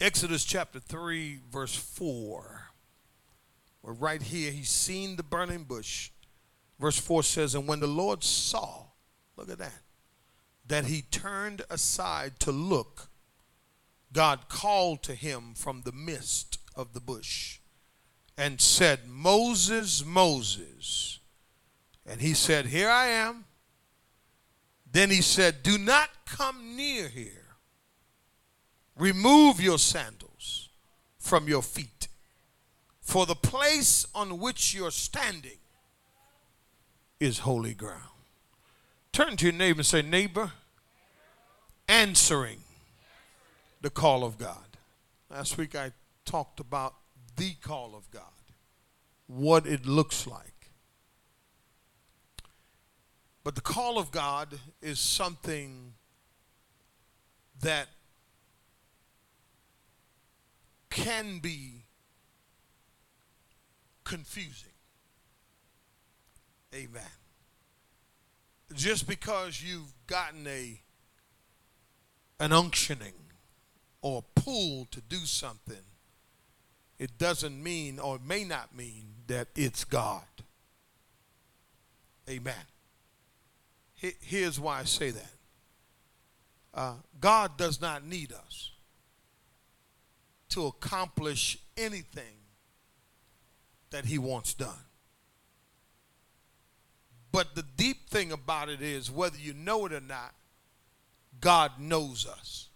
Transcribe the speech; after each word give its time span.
Exodus 0.00 0.44
chapter 0.44 0.78
3, 0.78 1.40
verse 1.50 1.74
4. 1.74 2.68
We're 3.82 3.92
right 3.92 4.20
here. 4.20 4.50
He's 4.50 4.68
seen 4.68 5.16
the 5.16 5.22
burning 5.22 5.64
bush. 5.64 6.10
Verse 6.78 6.98
4 6.98 7.22
says, 7.22 7.54
And 7.54 7.66
when 7.66 7.80
the 7.80 7.86
Lord 7.86 8.22
saw, 8.22 8.84
look 9.36 9.50
at 9.50 9.58
that, 9.58 9.82
that 10.66 10.84
he 10.84 11.00
turned 11.02 11.62
aside 11.70 12.38
to 12.40 12.52
look, 12.52 13.08
God 14.12 14.48
called 14.48 15.02
to 15.04 15.14
him 15.14 15.54
from 15.54 15.82
the 15.82 15.92
midst 15.92 16.58
of 16.74 16.92
the 16.92 17.00
bush 17.00 17.60
and 18.36 18.60
said, 18.60 19.08
Moses, 19.08 20.04
Moses. 20.04 21.20
And 22.04 22.20
he 22.20 22.34
said, 22.34 22.66
Here 22.66 22.90
I 22.90 23.06
am. 23.06 23.46
Then 24.90 25.10
he 25.10 25.22
said, 25.22 25.62
Do 25.62 25.78
not 25.78 26.10
come 26.26 26.76
near 26.76 27.08
here. 27.08 27.45
Remove 28.96 29.60
your 29.60 29.78
sandals 29.78 30.68
from 31.18 31.48
your 31.48 31.62
feet, 31.62 32.08
for 33.00 33.26
the 33.26 33.34
place 33.34 34.06
on 34.14 34.38
which 34.38 34.74
you're 34.74 34.90
standing 34.90 35.58
is 37.20 37.40
holy 37.40 37.74
ground. 37.74 38.02
Turn 39.12 39.36
to 39.36 39.46
your 39.46 39.54
neighbor 39.54 39.80
and 39.80 39.86
say, 39.86 40.02
Neighbor, 40.02 40.52
answering 41.88 42.58
the 43.82 43.90
call 43.90 44.24
of 44.24 44.38
God. 44.38 44.56
Last 45.30 45.58
week 45.58 45.74
I 45.74 45.92
talked 46.24 46.60
about 46.60 46.94
the 47.36 47.54
call 47.62 47.94
of 47.94 48.10
God, 48.10 48.22
what 49.26 49.66
it 49.66 49.86
looks 49.86 50.26
like. 50.26 50.70
But 53.44 53.54
the 53.54 53.60
call 53.60 53.98
of 53.98 54.10
God 54.10 54.58
is 54.82 54.98
something 54.98 55.92
that 57.62 57.88
can 60.96 61.40
be 61.40 61.84
confusing. 64.02 64.70
Amen. 66.74 67.02
Just 68.74 69.06
because 69.06 69.62
you've 69.62 69.92
gotten 70.06 70.46
a 70.46 70.80
an 72.40 72.50
unctioning 72.50 73.12
or 74.00 74.24
a 74.24 74.40
pull 74.40 74.86
to 74.90 75.02
do 75.02 75.18
something, 75.18 75.84
it 76.98 77.18
doesn't 77.18 77.62
mean 77.62 77.98
or 77.98 78.18
may 78.26 78.44
not 78.44 78.74
mean 78.74 79.08
that 79.26 79.48
it's 79.54 79.84
God. 79.84 80.24
Amen. 82.28 82.54
Here's 83.94 84.58
why 84.58 84.80
I 84.80 84.84
say 84.84 85.10
that. 85.10 85.32
Uh, 86.72 86.94
God 87.20 87.58
does 87.58 87.82
not 87.82 88.04
need 88.04 88.32
us 88.32 88.70
to 90.56 90.64
accomplish 90.68 91.58
anything 91.76 92.38
that 93.90 94.06
he 94.06 94.16
wants 94.16 94.54
done. 94.54 94.86
But 97.30 97.54
the 97.54 97.62
deep 97.62 98.08
thing 98.08 98.32
about 98.32 98.70
it 98.70 98.80
is 98.80 99.10
whether 99.10 99.36
you 99.36 99.52
know 99.52 99.84
it 99.84 99.92
or 99.92 100.00
not, 100.00 100.34
God 101.42 101.72
knows 101.78 102.26
us. 102.26 102.70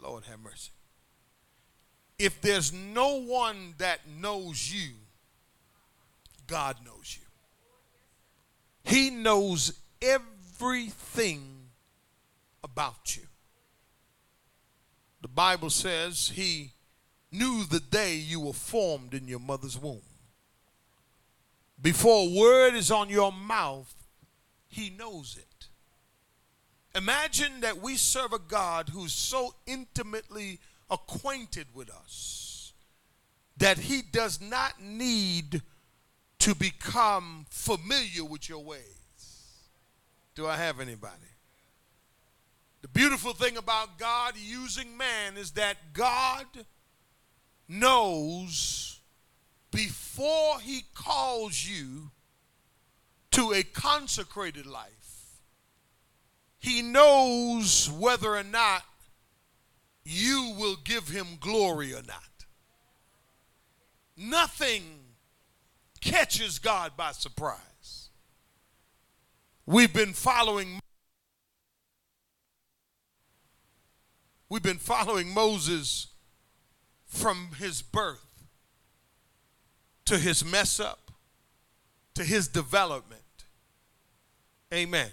Lord 0.00 0.24
have 0.24 0.40
mercy. 0.40 0.72
If 2.18 2.40
there's 2.40 2.72
no 2.72 3.20
one 3.20 3.74
that 3.78 4.00
knows 4.08 4.74
you, 4.74 4.90
God 6.48 6.78
knows 6.84 7.16
you. 7.16 8.90
He 8.90 9.10
knows 9.10 9.72
everything 10.02 11.68
about 12.64 13.16
you. 13.16 13.22
The 15.22 15.28
Bible 15.28 15.70
says 15.70 16.32
he 16.34 16.72
knew 17.30 17.64
the 17.64 17.80
day 17.80 18.16
you 18.16 18.40
were 18.40 18.52
formed 18.52 19.14
in 19.14 19.28
your 19.28 19.38
mother's 19.38 19.78
womb. 19.78 20.02
Before 21.80 22.28
a 22.28 22.38
word 22.38 22.74
is 22.74 22.90
on 22.90 23.08
your 23.08 23.32
mouth, 23.32 23.94
he 24.68 24.90
knows 24.90 25.36
it. 25.38 25.68
Imagine 26.94 27.60
that 27.60 27.80
we 27.80 27.96
serve 27.96 28.32
a 28.32 28.38
God 28.38 28.90
who's 28.90 29.12
so 29.12 29.54
intimately 29.66 30.58
acquainted 30.90 31.66
with 31.72 31.88
us 31.88 32.72
that 33.56 33.78
he 33.78 34.02
does 34.02 34.40
not 34.40 34.82
need 34.82 35.62
to 36.40 36.54
become 36.54 37.46
familiar 37.48 38.24
with 38.24 38.48
your 38.48 38.62
ways. 38.62 38.80
Do 40.34 40.46
I 40.46 40.56
have 40.56 40.80
anybody? 40.80 41.31
The 42.82 42.88
beautiful 42.88 43.32
thing 43.32 43.56
about 43.56 43.96
God 43.98 44.34
using 44.36 44.96
man 44.96 45.36
is 45.36 45.52
that 45.52 45.92
God 45.92 46.46
knows 47.68 49.00
before 49.70 50.60
he 50.60 50.84
calls 50.92 51.66
you 51.66 52.10
to 53.30 53.52
a 53.52 53.62
consecrated 53.62 54.66
life, 54.66 55.40
he 56.58 56.82
knows 56.82 57.90
whether 57.90 58.36
or 58.36 58.44
not 58.44 58.82
you 60.04 60.54
will 60.58 60.76
give 60.76 61.08
him 61.08 61.38
glory 61.40 61.94
or 61.94 62.02
not. 62.02 62.46
Nothing 64.16 64.82
catches 66.00 66.58
God 66.58 66.92
by 66.96 67.12
surprise. 67.12 68.10
We've 69.64 69.92
been 69.92 70.12
following 70.12 70.80
We've 74.52 74.62
been 74.62 74.76
following 74.76 75.32
Moses 75.32 76.08
from 77.06 77.52
his 77.58 77.80
birth 77.80 78.44
to 80.04 80.18
his 80.18 80.44
mess 80.44 80.78
up 80.78 81.10
to 82.12 82.22
his 82.22 82.48
development. 82.48 83.22
Amen. 84.70 85.08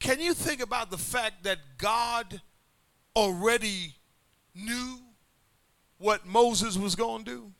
Can 0.00 0.20
you 0.20 0.34
think 0.34 0.60
about 0.60 0.90
the 0.90 0.98
fact 0.98 1.44
that 1.44 1.60
God 1.78 2.42
already 3.16 3.94
knew 4.54 4.98
what 5.96 6.26
Moses 6.26 6.76
was 6.76 6.94
going 6.94 7.24
to 7.24 7.30
do? 7.30 7.52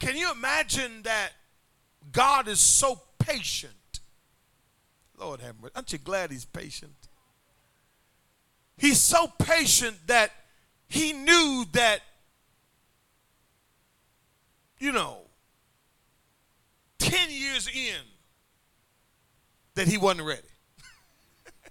Can 0.00 0.16
you 0.16 0.32
imagine 0.32 1.02
that 1.04 1.30
God 2.10 2.48
is 2.48 2.58
so 2.58 3.00
patient? 3.20 4.00
Lord 5.16 5.40
have 5.40 5.54
mercy. 5.60 5.72
Aren't 5.76 5.92
you 5.92 5.98
glad 5.98 6.32
he's 6.32 6.44
patient? 6.44 7.03
He's 8.76 9.00
so 9.00 9.28
patient 9.38 9.96
that 10.06 10.30
he 10.88 11.12
knew 11.12 11.64
that, 11.72 12.00
you 14.78 14.92
know, 14.92 15.18
10 16.98 17.30
years 17.30 17.68
in, 17.68 18.00
that 19.74 19.88
he 19.88 19.98
wasn't 19.98 20.26
ready. 20.26 20.42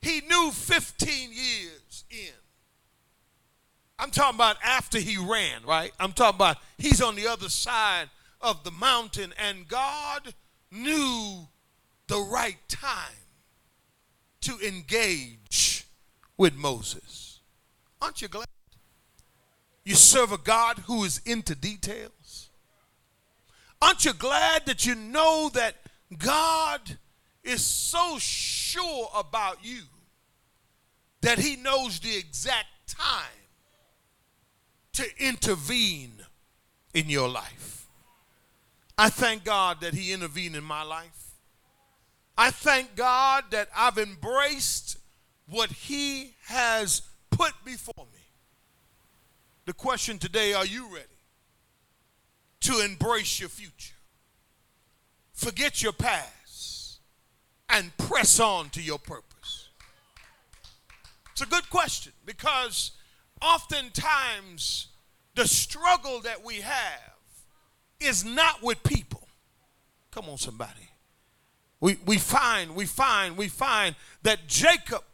he 0.00 0.20
knew 0.22 0.50
15 0.50 1.30
years 1.32 2.04
in. 2.10 2.32
I'm 3.98 4.10
talking 4.10 4.36
about 4.36 4.56
after 4.62 4.98
he 4.98 5.16
ran, 5.16 5.64
right? 5.66 5.92
I'm 5.98 6.12
talking 6.12 6.36
about 6.36 6.58
he's 6.76 7.02
on 7.02 7.16
the 7.16 7.26
other 7.26 7.48
side 7.48 8.08
of 8.40 8.62
the 8.62 8.70
mountain, 8.70 9.34
and 9.38 9.66
God 9.66 10.34
knew 10.70 11.48
the 12.06 12.20
right 12.30 12.58
time 12.68 13.17
to 14.48 14.66
engage 14.66 15.84
with 16.38 16.54
Moses. 16.56 17.40
Aren't 18.00 18.22
you 18.22 18.28
glad? 18.28 18.46
You 19.84 19.94
serve 19.94 20.32
a 20.32 20.38
God 20.38 20.78
who 20.86 21.04
is 21.04 21.20
into 21.26 21.54
details. 21.54 22.48
Aren't 23.82 24.06
you 24.06 24.14
glad 24.14 24.64
that 24.64 24.86
you 24.86 24.94
know 24.94 25.50
that 25.52 25.74
God 26.16 26.80
is 27.44 27.62
so 27.62 28.16
sure 28.18 29.10
about 29.14 29.58
you 29.62 29.82
that 31.20 31.38
he 31.38 31.56
knows 31.56 32.00
the 32.00 32.16
exact 32.16 32.68
time 32.86 33.44
to 34.94 35.04
intervene 35.18 36.24
in 36.94 37.10
your 37.10 37.28
life? 37.28 37.86
I 38.96 39.10
thank 39.10 39.44
God 39.44 39.82
that 39.82 39.92
he 39.92 40.10
intervened 40.10 40.56
in 40.56 40.64
my 40.64 40.84
life. 40.84 41.27
I 42.40 42.52
thank 42.52 42.94
God 42.94 43.46
that 43.50 43.68
I've 43.76 43.98
embraced 43.98 44.96
what 45.48 45.72
He 45.72 46.34
has 46.44 47.02
put 47.30 47.52
before 47.64 48.06
me. 48.12 48.20
The 49.66 49.72
question 49.72 50.18
today 50.18 50.54
are 50.54 50.64
you 50.64 50.86
ready 50.86 51.06
to 52.60 52.80
embrace 52.84 53.40
your 53.40 53.48
future? 53.48 53.96
Forget 55.32 55.82
your 55.82 55.92
past 55.92 57.00
and 57.68 57.94
press 57.98 58.38
on 58.38 58.70
to 58.70 58.80
your 58.80 58.98
purpose. 59.00 59.68
It's 61.32 61.42
a 61.42 61.46
good 61.46 61.68
question 61.70 62.12
because 62.24 62.92
oftentimes 63.42 64.86
the 65.34 65.46
struggle 65.46 66.20
that 66.20 66.44
we 66.44 66.60
have 66.60 67.12
is 67.98 68.24
not 68.24 68.62
with 68.62 68.80
people. 68.84 69.26
Come 70.12 70.28
on, 70.28 70.38
somebody. 70.38 70.87
We, 71.80 71.98
we 72.04 72.18
find, 72.18 72.74
we 72.74 72.86
find, 72.86 73.36
we 73.36 73.48
find 73.48 73.94
that 74.22 74.48
Jacob, 74.48 75.04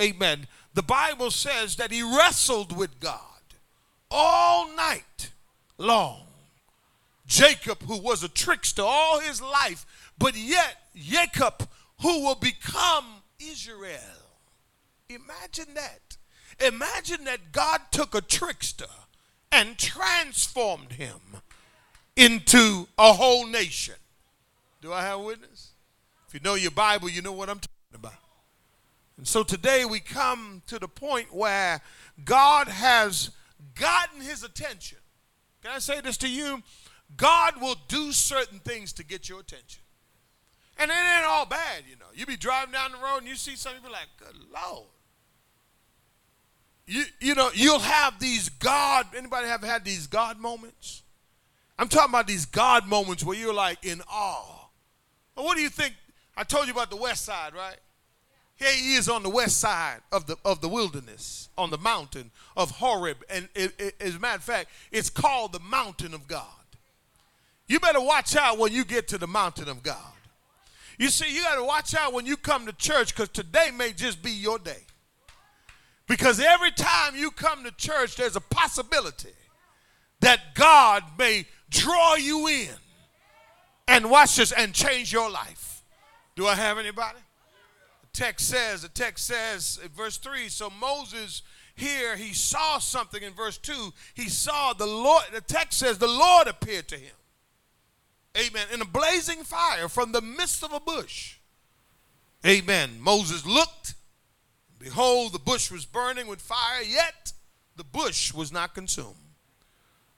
amen, 0.00 0.46
the 0.74 0.82
Bible 0.82 1.30
says 1.30 1.76
that 1.76 1.90
he 1.90 2.02
wrestled 2.02 2.76
with 2.76 3.00
God 3.00 3.20
all 4.10 4.74
night 4.74 5.30
long. 5.78 6.22
Jacob, 7.26 7.82
who 7.84 7.98
was 7.98 8.22
a 8.22 8.28
trickster 8.28 8.82
all 8.82 9.20
his 9.20 9.40
life, 9.40 9.86
but 10.18 10.36
yet 10.36 10.76
Jacob, 10.94 11.68
who 12.02 12.22
will 12.22 12.34
become 12.34 13.22
Israel. 13.40 13.98
Imagine 15.08 15.74
that. 15.74 16.16
Imagine 16.60 17.24
that 17.24 17.52
God 17.52 17.80
took 17.90 18.14
a 18.14 18.20
trickster 18.20 18.84
and 19.50 19.78
transformed 19.78 20.92
him 20.92 21.20
into 22.16 22.88
a 22.98 23.12
whole 23.12 23.46
nation. 23.46 23.94
Do 24.82 24.92
I 24.92 25.02
have 25.02 25.20
witness? 25.20 25.73
You 26.34 26.40
know 26.40 26.56
your 26.56 26.72
Bible, 26.72 27.08
you 27.08 27.22
know 27.22 27.30
what 27.30 27.48
I'm 27.48 27.60
talking 27.60 27.94
about. 27.94 28.12
And 29.16 29.26
so 29.26 29.44
today 29.44 29.84
we 29.84 30.00
come 30.00 30.62
to 30.66 30.80
the 30.80 30.88
point 30.88 31.32
where 31.32 31.80
God 32.24 32.66
has 32.66 33.30
gotten 33.76 34.20
his 34.20 34.42
attention. 34.42 34.98
Can 35.62 35.70
I 35.70 35.78
say 35.78 36.00
this 36.00 36.16
to 36.18 36.28
you? 36.28 36.60
God 37.16 37.60
will 37.60 37.76
do 37.86 38.10
certain 38.10 38.58
things 38.58 38.92
to 38.94 39.04
get 39.04 39.28
your 39.28 39.38
attention. 39.38 39.82
And 40.76 40.90
it 40.90 40.94
ain't 40.94 41.24
all 41.24 41.46
bad, 41.46 41.84
you 41.88 41.94
know. 42.00 42.06
You 42.12 42.26
be 42.26 42.36
driving 42.36 42.72
down 42.72 42.90
the 42.90 42.98
road 42.98 43.18
and 43.18 43.28
you 43.28 43.36
see 43.36 43.54
something, 43.54 43.80
you 43.80 43.88
be 43.88 43.92
like, 43.92 44.08
good 44.18 44.36
Lord. 44.52 44.88
You, 46.88 47.04
you 47.20 47.36
know, 47.36 47.50
you'll 47.54 47.78
have 47.78 48.18
these 48.18 48.48
God, 48.48 49.06
anybody 49.16 49.46
have 49.46 49.62
had 49.62 49.84
these 49.84 50.08
God 50.08 50.40
moments? 50.40 51.04
I'm 51.78 51.86
talking 51.86 52.10
about 52.10 52.26
these 52.26 52.44
God 52.44 52.88
moments 52.88 53.22
where 53.22 53.38
you're 53.38 53.54
like 53.54 53.84
in 53.84 54.02
awe. 54.10 54.66
Well, 55.36 55.46
what 55.46 55.56
do 55.56 55.62
you 55.62 55.70
think? 55.70 55.94
I 56.36 56.44
told 56.44 56.66
you 56.66 56.72
about 56.72 56.90
the 56.90 56.96
west 56.96 57.24
side, 57.24 57.54
right? 57.54 57.76
Here 58.56 58.72
he 58.72 58.94
is 58.94 59.08
on 59.08 59.22
the 59.22 59.30
west 59.30 59.58
side 59.58 60.00
of 60.12 60.26
the, 60.26 60.36
of 60.44 60.60
the 60.60 60.68
wilderness, 60.68 61.48
on 61.58 61.70
the 61.70 61.78
mountain 61.78 62.30
of 62.56 62.70
Horeb. 62.70 63.18
And 63.28 63.48
it, 63.54 63.74
it, 63.78 63.94
as 64.00 64.14
a 64.16 64.18
matter 64.18 64.36
of 64.36 64.44
fact, 64.44 64.70
it's 64.92 65.10
called 65.10 65.52
the 65.52 65.60
mountain 65.60 66.14
of 66.14 66.28
God. 66.28 66.46
You 67.66 67.80
better 67.80 68.00
watch 68.00 68.36
out 68.36 68.58
when 68.58 68.72
you 68.72 68.84
get 68.84 69.08
to 69.08 69.18
the 69.18 69.26
mountain 69.26 69.68
of 69.68 69.82
God. 69.82 69.96
You 70.98 71.08
see, 71.08 71.34
you 71.34 71.42
got 71.42 71.56
to 71.56 71.64
watch 71.64 71.94
out 71.94 72.12
when 72.12 72.26
you 72.26 72.36
come 72.36 72.66
to 72.66 72.72
church 72.72 73.14
because 73.14 73.30
today 73.30 73.70
may 73.76 73.92
just 73.92 74.22
be 74.22 74.30
your 74.30 74.58
day. 74.58 74.82
Because 76.06 76.38
every 76.38 76.70
time 76.70 77.16
you 77.16 77.30
come 77.30 77.64
to 77.64 77.72
church, 77.72 78.16
there's 78.16 78.36
a 78.36 78.40
possibility 78.40 79.32
that 80.20 80.54
God 80.54 81.02
may 81.18 81.46
draw 81.70 82.14
you 82.14 82.46
in 82.46 82.68
and 83.88 84.10
watch 84.10 84.36
this 84.36 84.52
and 84.52 84.72
change 84.72 85.12
your 85.12 85.30
life. 85.30 85.73
Do 86.36 86.46
I 86.46 86.54
have 86.54 86.78
anybody? 86.78 87.18
The 88.02 88.18
text 88.18 88.48
says, 88.48 88.82
the 88.82 88.88
text 88.88 89.26
says 89.26 89.78
verse 89.94 90.18
3, 90.18 90.48
so 90.48 90.70
Moses 90.70 91.42
here, 91.76 92.16
he 92.16 92.32
saw 92.32 92.78
something 92.78 93.22
in 93.22 93.32
verse 93.32 93.58
2. 93.58 93.92
He 94.14 94.28
saw 94.28 94.72
the 94.72 94.86
Lord, 94.86 95.24
the 95.32 95.40
text 95.40 95.78
says 95.80 95.98
the 95.98 96.06
Lord 96.06 96.46
appeared 96.46 96.88
to 96.88 96.96
him. 96.96 97.14
Amen. 98.36 98.66
In 98.72 98.80
a 98.80 98.86
blazing 98.86 99.42
fire 99.42 99.88
from 99.88 100.12
the 100.12 100.20
midst 100.20 100.62
of 100.62 100.72
a 100.72 100.80
bush. 100.80 101.38
Amen. 102.46 102.98
Moses 103.00 103.46
looked. 103.46 103.94
Behold, 104.78 105.32
the 105.32 105.38
bush 105.38 105.70
was 105.70 105.86
burning 105.86 106.26
with 106.26 106.40
fire, 106.40 106.82
yet 106.82 107.32
the 107.76 107.84
bush 107.84 108.34
was 108.34 108.52
not 108.52 108.74
consumed. 108.74 109.14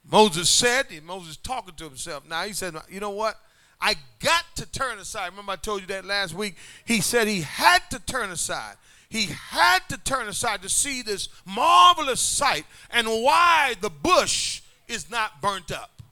Moses 0.04 0.48
said, 0.48 0.86
and 0.90 1.06
Moses 1.06 1.36
talking 1.36 1.74
to 1.76 1.84
himself. 1.84 2.28
Now 2.28 2.42
he 2.44 2.52
said, 2.52 2.74
You 2.90 3.00
know 3.00 3.10
what? 3.10 3.38
I 3.86 3.94
got 4.18 4.44
to 4.56 4.66
turn 4.66 4.98
aside. 4.98 5.28
Remember, 5.28 5.52
I 5.52 5.56
told 5.56 5.80
you 5.80 5.86
that 5.86 6.04
last 6.04 6.34
week? 6.34 6.56
He 6.84 7.00
said 7.00 7.28
he 7.28 7.42
had 7.42 7.88
to 7.90 8.00
turn 8.00 8.30
aside. 8.30 8.74
He 9.08 9.26
had 9.26 9.88
to 9.90 9.96
turn 9.96 10.26
aside 10.26 10.62
to 10.62 10.68
see 10.68 11.02
this 11.02 11.28
marvelous 11.44 12.20
sight 12.20 12.64
and 12.90 13.06
why 13.06 13.76
the 13.80 13.88
bush 13.88 14.62
is 14.88 15.08
not 15.08 15.40
burnt 15.40 15.70
up. 15.70 16.02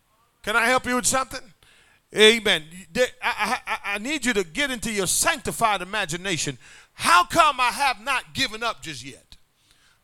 Can 0.45 0.55
I 0.55 0.67
help 0.67 0.87
you 0.87 0.95
with 0.95 1.07
something? 1.07 1.41
Amen. 2.17 2.63
I, 3.21 3.59
I, 3.67 3.79
I 3.95 3.99
need 3.99 4.25
you 4.25 4.33
to 4.35 4.45
get 4.45 4.71
into 4.71 4.93
your 4.93 5.09
sanctified 5.09 5.83
imagination. 5.83 6.59
How 6.93 7.25
come 7.25 7.59
I 7.59 7.73
have 7.73 8.01
not 8.01 8.35
given 8.35 8.63
up 8.63 8.83
just 8.83 9.05
yet? 9.05 9.37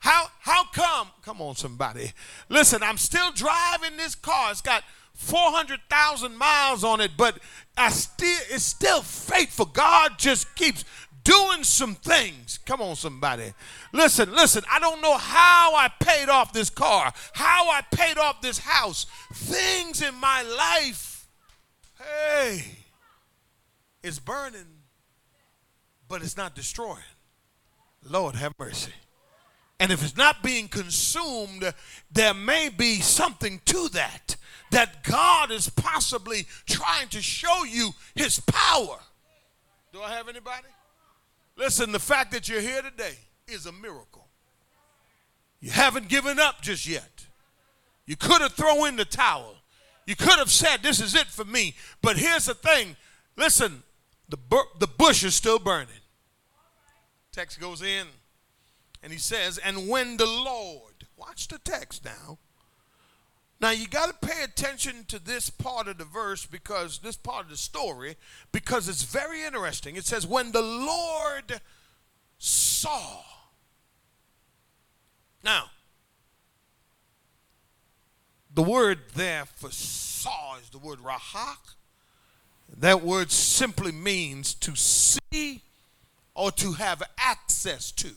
How 0.00 0.26
how 0.40 0.64
come? 0.72 1.08
Come 1.22 1.40
on, 1.40 1.54
somebody. 1.54 2.10
Listen, 2.48 2.82
I'm 2.82 2.96
still 2.96 3.30
driving 3.30 3.96
this 3.96 4.16
car. 4.16 4.50
It's 4.50 4.60
got 4.60 4.82
400,000 5.20 6.36
miles 6.36 6.82
on 6.82 7.00
it, 7.00 7.12
but 7.16 7.38
I 7.76 7.90
still 7.90 8.38
it's 8.50 8.64
still 8.64 9.02
faithful. 9.02 9.66
God 9.66 10.18
just 10.18 10.54
keeps 10.56 10.84
doing 11.22 11.62
some 11.62 11.94
things. 11.94 12.58
Come 12.64 12.80
on, 12.80 12.96
somebody. 12.96 13.52
Listen, 13.92 14.32
listen. 14.34 14.64
I 14.70 14.80
don't 14.80 15.00
know 15.00 15.16
how 15.16 15.74
I 15.74 15.90
paid 16.00 16.28
off 16.28 16.52
this 16.52 16.70
car, 16.70 17.12
how 17.34 17.70
I 17.70 17.82
paid 17.94 18.18
off 18.18 18.40
this 18.40 18.58
house. 18.58 19.06
Things 19.32 20.02
in 20.02 20.14
my 20.16 20.42
life 20.42 21.10
Hey, 22.00 22.62
it's 24.02 24.18
burning, 24.18 24.66
but 26.08 26.22
it's 26.22 26.36
not 26.36 26.54
destroying. 26.54 26.98
Lord 28.08 28.36
have 28.36 28.54
mercy. 28.58 28.92
And 29.78 29.92
if 29.92 30.02
it's 30.02 30.16
not 30.16 30.42
being 30.42 30.68
consumed, 30.68 31.74
there 32.10 32.34
may 32.34 32.70
be 32.70 33.00
something 33.00 33.60
to 33.66 33.88
that. 33.90 34.36
That 34.70 35.02
God 35.02 35.50
is 35.50 35.68
possibly 35.68 36.46
trying 36.66 37.08
to 37.08 37.20
show 37.20 37.64
you 37.64 37.90
his 38.14 38.40
power. 38.40 38.98
Do 39.92 40.00
I 40.00 40.10
have 40.10 40.28
anybody? 40.28 40.68
Listen, 41.56 41.92
the 41.92 41.98
fact 41.98 42.32
that 42.32 42.48
you're 42.48 42.60
here 42.60 42.82
today 42.82 43.14
is 43.48 43.66
a 43.66 43.72
miracle. 43.72 44.26
You 45.60 45.70
haven't 45.70 46.08
given 46.08 46.38
up 46.38 46.62
just 46.62 46.86
yet. 46.86 47.26
You 48.06 48.16
could 48.16 48.40
have 48.40 48.52
thrown 48.52 48.88
in 48.88 48.96
the 48.96 49.04
towel. 49.04 49.56
You 50.06 50.16
could 50.16 50.38
have 50.38 50.50
said, 50.50 50.82
This 50.82 51.00
is 51.00 51.14
it 51.14 51.26
for 51.26 51.44
me. 51.44 51.74
But 52.02 52.16
here's 52.16 52.46
the 52.46 52.54
thing 52.54 52.96
listen, 53.36 53.82
the, 54.28 54.36
bu- 54.36 54.78
the 54.78 54.86
bush 54.86 55.22
is 55.22 55.34
still 55.34 55.58
burning. 55.58 55.88
Text 57.32 57.60
goes 57.60 57.82
in 57.82 58.06
and 59.02 59.12
he 59.12 59.18
says, 59.18 59.58
And 59.58 59.88
when 59.88 60.16
the 60.16 60.26
Lord, 60.26 61.06
watch 61.16 61.48
the 61.48 61.58
text 61.58 62.04
now. 62.04 62.38
Now 63.60 63.70
you 63.70 63.86
got 63.86 64.06
to 64.06 64.26
pay 64.26 64.42
attention 64.42 65.04
to 65.08 65.18
this 65.18 65.50
part 65.50 65.86
of 65.86 65.98
the 65.98 66.04
verse 66.04 66.46
because 66.46 66.98
this 66.98 67.16
part 67.16 67.44
of 67.44 67.50
the 67.50 67.56
story, 67.56 68.16
because 68.52 68.88
it's 68.88 69.02
very 69.02 69.42
interesting. 69.42 69.96
It 69.96 70.06
says, 70.06 70.26
When 70.26 70.52
the 70.52 70.62
Lord 70.62 71.60
saw. 72.38 73.22
Now, 75.44 75.66
the 78.52 78.62
word 78.62 78.98
there 79.14 79.44
for 79.44 79.70
saw 79.70 80.56
is 80.56 80.70
the 80.70 80.78
word 80.78 81.00
rahak. 81.00 81.74
That 82.78 83.02
word 83.02 83.30
simply 83.30 83.92
means 83.92 84.54
to 84.54 84.74
see 84.74 85.62
or 86.34 86.50
to 86.52 86.72
have 86.72 87.02
access 87.18 87.90
to. 87.92 88.10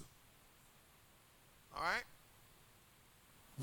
All 1.75 1.83
right? 1.83 2.03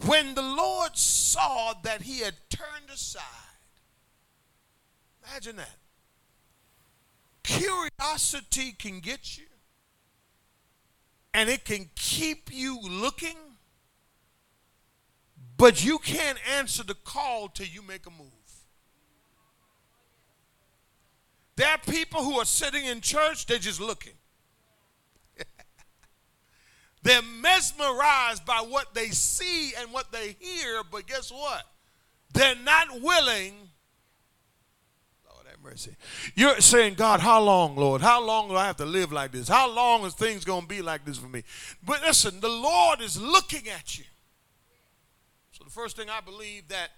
When 0.06 0.34
the 0.34 0.42
Lord 0.42 0.96
saw 0.96 1.74
that 1.82 2.02
he 2.02 2.20
had 2.20 2.34
turned 2.48 2.90
aside, 2.92 3.24
imagine 5.26 5.56
that. 5.56 5.76
Curiosity 7.42 8.72
can 8.72 9.00
get 9.00 9.36
you, 9.36 9.46
and 11.34 11.48
it 11.48 11.64
can 11.64 11.90
keep 11.94 12.50
you 12.52 12.80
looking 12.80 13.36
but 15.60 15.84
you 15.84 15.98
can't 15.98 16.38
answer 16.56 16.82
the 16.82 16.94
call 16.94 17.48
till 17.48 17.66
you 17.66 17.82
make 17.82 18.06
a 18.06 18.10
move. 18.10 18.28
There 21.56 21.68
are 21.68 21.76
people 21.76 22.24
who 22.24 22.40
are 22.40 22.46
sitting 22.46 22.86
in 22.86 23.02
church, 23.02 23.44
they're 23.44 23.58
just 23.58 23.78
looking. 23.78 24.14
They're 27.02 27.22
mesmerized 27.22 28.44
by 28.44 28.58
what 28.58 28.94
they 28.94 29.08
see 29.08 29.72
and 29.78 29.92
what 29.92 30.12
they 30.12 30.36
hear, 30.38 30.82
but 30.90 31.06
guess 31.06 31.32
what? 31.32 31.64
They're 32.32 32.56
not 32.56 33.00
willing. 33.00 33.54
Lord 35.32 35.46
have 35.48 35.62
mercy. 35.62 35.96
You're 36.34 36.60
saying, 36.60 36.94
God, 36.94 37.20
how 37.20 37.40
long, 37.40 37.74
Lord? 37.74 38.02
How 38.02 38.22
long 38.22 38.48
do 38.48 38.56
I 38.56 38.66
have 38.66 38.76
to 38.76 38.84
live 38.84 39.12
like 39.12 39.32
this? 39.32 39.48
How 39.48 39.70
long 39.70 40.04
is 40.04 40.14
things 40.14 40.44
going 40.44 40.62
to 40.62 40.68
be 40.68 40.82
like 40.82 41.04
this 41.04 41.16
for 41.16 41.28
me? 41.28 41.42
But 41.84 42.02
listen, 42.02 42.40
the 42.40 42.48
Lord 42.48 43.00
is 43.00 43.20
looking 43.20 43.68
at 43.68 43.98
you. 43.98 44.04
So 45.52 45.64
the 45.64 45.70
first 45.70 45.96
thing 45.96 46.08
I 46.10 46.20
believe 46.20 46.68
that 46.68 46.90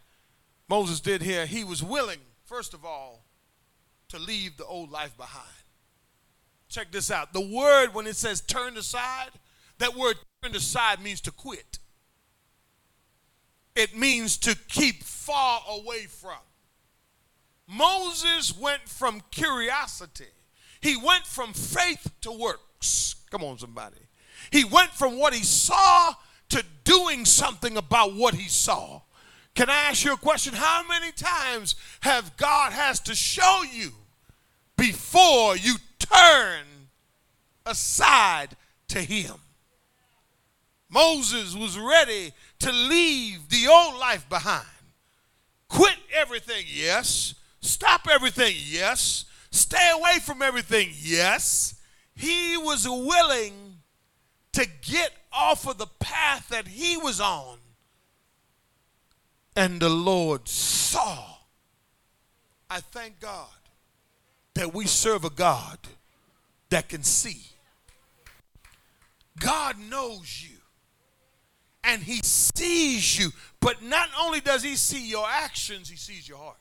Moses 0.69 1.01
did 1.01 1.23
here, 1.23 1.47
he 1.47 1.65
was 1.65 1.83
willing, 1.83 2.19
first 2.45 2.75
of 2.75 2.85
all, 2.85 3.25
to 4.09 4.19
leave 4.19 4.57
the 4.57 4.65
old 4.67 4.91
life 4.91 5.17
behind. 5.17 5.47
Check 6.69 6.91
this 6.91 7.11
out. 7.11 7.33
The 7.33 7.41
word, 7.41 7.95
when 7.95 8.07
it 8.07 8.17
says 8.17 8.41
turn 8.41 8.77
aside, 8.77 9.31
that 9.83 9.97
word 9.97 10.17
turn 10.41 10.55
aside 10.55 11.03
means 11.03 11.21
to 11.21 11.33
quit. 11.33 11.81
It 13.75 13.97
means 13.97 14.37
to 14.39 14.57
keep 14.69 15.03
far 15.03 15.61
away 15.69 16.07
from. 16.07 16.39
Moses 17.67 18.57
went 18.57 18.83
from 18.89 19.23
curiosity, 19.33 20.31
he 20.81 20.97
went 20.97 21.27
from 21.27 21.53
faith 21.53 22.13
to 22.21 22.31
works. 22.31 23.17
Come 23.31 23.43
on, 23.43 23.59
somebody. 23.59 23.97
He 24.53 24.65
went 24.65 24.91
from 24.91 25.19
what 25.19 25.35
he 25.35 25.43
saw 25.43 26.15
to 26.51 26.65
doing 26.85 27.25
something 27.25 27.77
about 27.77 28.15
what 28.15 28.35
he 28.35 28.49
saw. 28.49 29.01
Can 29.55 29.69
I 29.69 29.89
ask 29.89 30.05
you 30.05 30.13
a 30.13 30.17
question? 30.17 30.55
How 30.55 30.85
many 30.87 31.11
times 31.11 31.75
have 32.03 32.37
God 32.37 32.73
has 32.73 33.01
to 33.01 33.17
show 33.17 33.63
you 33.73 33.91
before 34.77 35.57
you 35.57 35.75
turn 35.99 36.65
aside 37.67 38.51
to 38.89 39.01
him? 39.01 39.35
Moses 40.93 41.57
was 41.57 41.79
ready 41.79 42.33
to 42.59 42.71
leave 42.71 43.49
the 43.49 43.67
old 43.67 43.99
life 43.99 44.29
behind. 44.29 44.67
Quit 45.69 45.97
everything, 46.13 46.67
yes. 46.69 47.35
Stop 47.61 48.07
everything, 48.11 48.55
yes. 48.59 49.25
Stay 49.51 49.91
away 49.95 50.19
from 50.23 50.43
everything, 50.43 50.91
yes. 51.01 51.81
He 52.15 52.59
was 52.59 52.87
willing 52.87 53.79
to 54.53 54.67
get 54.83 55.13
off 55.33 55.67
of 55.67 55.79
the 55.79 55.87
path 55.99 56.49
that 56.51 56.69
he 56.69 56.99
was 56.99 57.21
on. 57.21 57.57
And 59.57 59.81
the 59.81 59.89
Lord 59.89 60.47
saw. 60.47 61.25
I 62.69 62.81
thank 62.81 63.19
God 63.19 63.49
that 64.55 64.75
we 64.75 64.87
serve 64.87 65.25
a 65.25 65.31
God 65.31 65.79
that 66.69 66.91
can 66.91 67.03
see. 67.03 67.47
God 69.39 69.77
knows 69.79 70.43
you 70.43 70.59
and 71.85 72.03
he 72.03 72.21
sees 72.23 73.19
you. 73.19 73.31
But 73.61 73.83
not 73.83 74.09
only 74.21 74.41
does 74.41 74.63
he 74.63 74.77
see 74.77 75.07
your 75.07 75.27
actions, 75.29 75.89
he 75.89 75.97
sees 75.97 76.29
your 76.29 76.39
heart. 76.39 76.57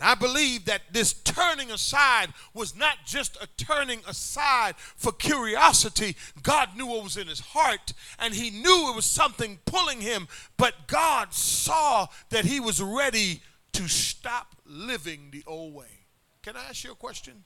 And 0.00 0.08
I 0.08 0.14
believe 0.14 0.64
that 0.64 0.80
this 0.92 1.12
turning 1.12 1.70
aside 1.70 2.28
was 2.54 2.74
not 2.74 3.04
just 3.04 3.36
a 3.36 3.46
turning 3.62 4.00
aside 4.08 4.74
for 4.76 5.12
curiosity. 5.12 6.16
God 6.42 6.70
knew 6.74 6.86
what 6.86 7.04
was 7.04 7.18
in 7.18 7.28
his 7.28 7.40
heart, 7.40 7.92
and 8.18 8.32
he 8.32 8.48
knew 8.48 8.90
it 8.90 8.96
was 8.96 9.04
something 9.04 9.58
pulling 9.66 10.00
him. 10.00 10.26
But 10.56 10.86
God 10.86 11.34
saw 11.34 12.06
that 12.30 12.46
he 12.46 12.60
was 12.60 12.80
ready 12.80 13.42
to 13.72 13.88
stop 13.88 14.56
living 14.64 15.28
the 15.32 15.44
old 15.46 15.74
way. 15.74 16.06
Can 16.42 16.56
I 16.56 16.64
ask 16.70 16.82
you 16.82 16.92
a 16.92 16.94
question? 16.96 17.44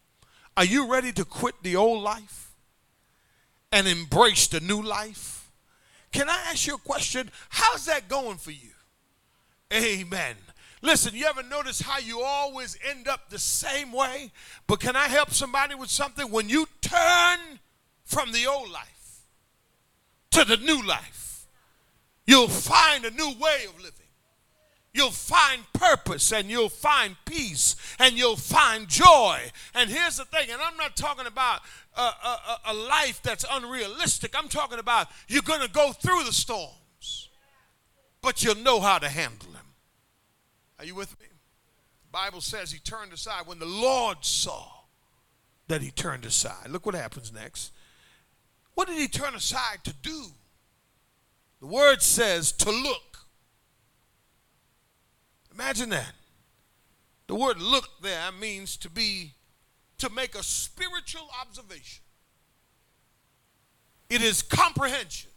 Are 0.57 0.65
you 0.65 0.91
ready 0.91 1.13
to 1.13 1.25
quit 1.25 1.57
the 1.65 1.75
old 1.75 2.05
life 2.05 2.53
and 3.73 3.89
embrace 3.89 4.47
the 4.47 4.61
new 4.61 4.81
life? 4.81 5.44
Can 6.15 6.29
I 6.29 6.39
ask 6.49 6.69
you 6.69 6.77
a 6.77 6.79
question? 6.79 7.29
How's 7.49 7.87
that 7.87 8.09
going 8.09 8.37
for 8.37 8.53
you? 8.53 8.71
Amen. 9.73 10.37
Listen, 10.81 11.13
you 11.13 11.27
ever 11.27 11.43
notice 11.43 11.81
how 11.81 11.99
you 11.99 12.21
always 12.23 12.79
end 12.89 13.09
up 13.09 13.31
the 13.31 13.39
same 13.39 13.91
way? 13.91 14.31
But 14.69 14.79
can 14.79 14.95
I 14.95 15.09
help 15.09 15.33
somebody 15.33 15.75
with 15.75 15.91
something? 15.91 16.31
When 16.31 16.49
you 16.49 16.69
turn 16.81 17.59
from 18.05 18.31
the 18.31 18.47
old 18.47 18.71
life 18.71 19.23
to 20.31 20.45
the 20.45 20.57
new 20.57 20.87
life, 20.87 21.49
you'll 22.29 22.47
find 22.47 23.05
a 23.05 23.11
new 23.11 23.33
way 23.41 23.65
of 23.69 23.77
living. 23.79 24.04
You'll 24.95 25.11
find 25.11 25.61
purpose 25.73 26.33
and 26.33 26.49
you'll 26.49 26.69
find 26.69 27.17
peace 27.25 27.75
and 27.99 28.17
you'll 28.17 28.37
find 28.37 28.89
joy. 28.89 29.41
And 29.75 29.91
here's 29.91 30.19
the 30.19 30.25
thing, 30.25 30.49
and 30.53 30.63
I'm 30.63 30.77
not 30.77 30.97
talking 30.97 31.27
about 31.27 31.63
a, 31.97 32.01
a, 32.01 32.61
a 32.67 32.75
life 32.75 33.21
that's 33.21 33.45
unrealistic. 33.51 34.35
I'm 34.39 34.49
talking 34.49 34.79
about 34.79 35.09
you're 35.27 35.43
going 35.43 35.63
to 35.63 35.69
go 35.69 35.93
through 35.93 36.23
the 36.23 36.33
storms, 36.33 37.29
but 38.23 38.45
you'll 38.45 38.55
know 38.55 38.81
how 38.81 38.99
to 38.99 39.09
handle 39.09 39.51
them. 39.51 39.67
Are 40.79 40.85
you 40.85 40.95
with 40.95 41.19
me? 41.19 41.27
The 41.27 42.13
Bible 42.13 42.41
says 42.41 42.71
he 42.71 42.79
turned 42.79 43.13
aside 43.13 43.49
when 43.49 43.59
the 43.59 43.67
Lord 43.67 44.19
saw 44.25 44.65
that 45.67 45.83
he 45.83 45.91
turned 45.91 46.25
aside. 46.25 46.69
Look 46.71 46.87
what 46.87 46.95
happens 46.95 47.33
next. 47.33 47.73
What 48.75 48.87
did 48.87 48.97
he 48.97 49.09
turn 49.09 49.35
aside 49.35 49.83
to 49.85 49.93
do? 50.03 50.27
The 51.61 51.67
word 51.67 52.01
says 52.01 52.53
to 52.53 52.71
look. 52.71 53.14
Imagine 55.55 55.91
that. 55.91 56.13
The 57.27 57.35
word 57.35 57.61
look 57.61 57.89
there 58.03 58.33
means 58.33 58.77
to 58.79 58.91
be 58.91 59.33
to 59.99 60.11
make 60.11 60.35
a 60.35 60.43
spiritual 60.43 61.29
observation. 61.41 62.03
It 64.11 64.23
is 64.23 64.43
comprehension. 64.43 65.31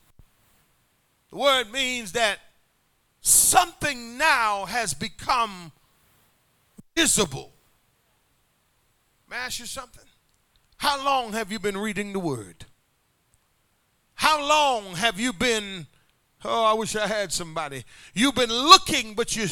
The 1.29 1.37
word 1.37 1.71
means 1.71 2.13
that 2.13 2.39
something 3.21 4.17
now 4.17 4.65
has 4.65 4.93
become 4.93 5.71
visible. 6.95 7.51
May 9.29 9.37
I 9.37 9.45
ask 9.45 9.59
you 9.59 9.65
something? 9.65 10.03
How 10.77 11.03
long 11.03 11.33
have 11.33 11.51
you 11.51 11.59
been 11.59 11.77
reading 11.77 12.13
the 12.13 12.19
word? 12.19 12.65
How 14.15 14.45
long 14.47 14.95
have 14.95 15.19
you 15.19 15.31
been? 15.33 15.87
Oh, 16.43 16.65
I 16.65 16.73
wish 16.73 16.95
I 16.95 17.07
had 17.07 17.31
somebody. 17.31 17.83
You've 18.13 18.35
been 18.35 18.51
looking, 18.51 19.13
but 19.13 19.35
you 19.35 19.47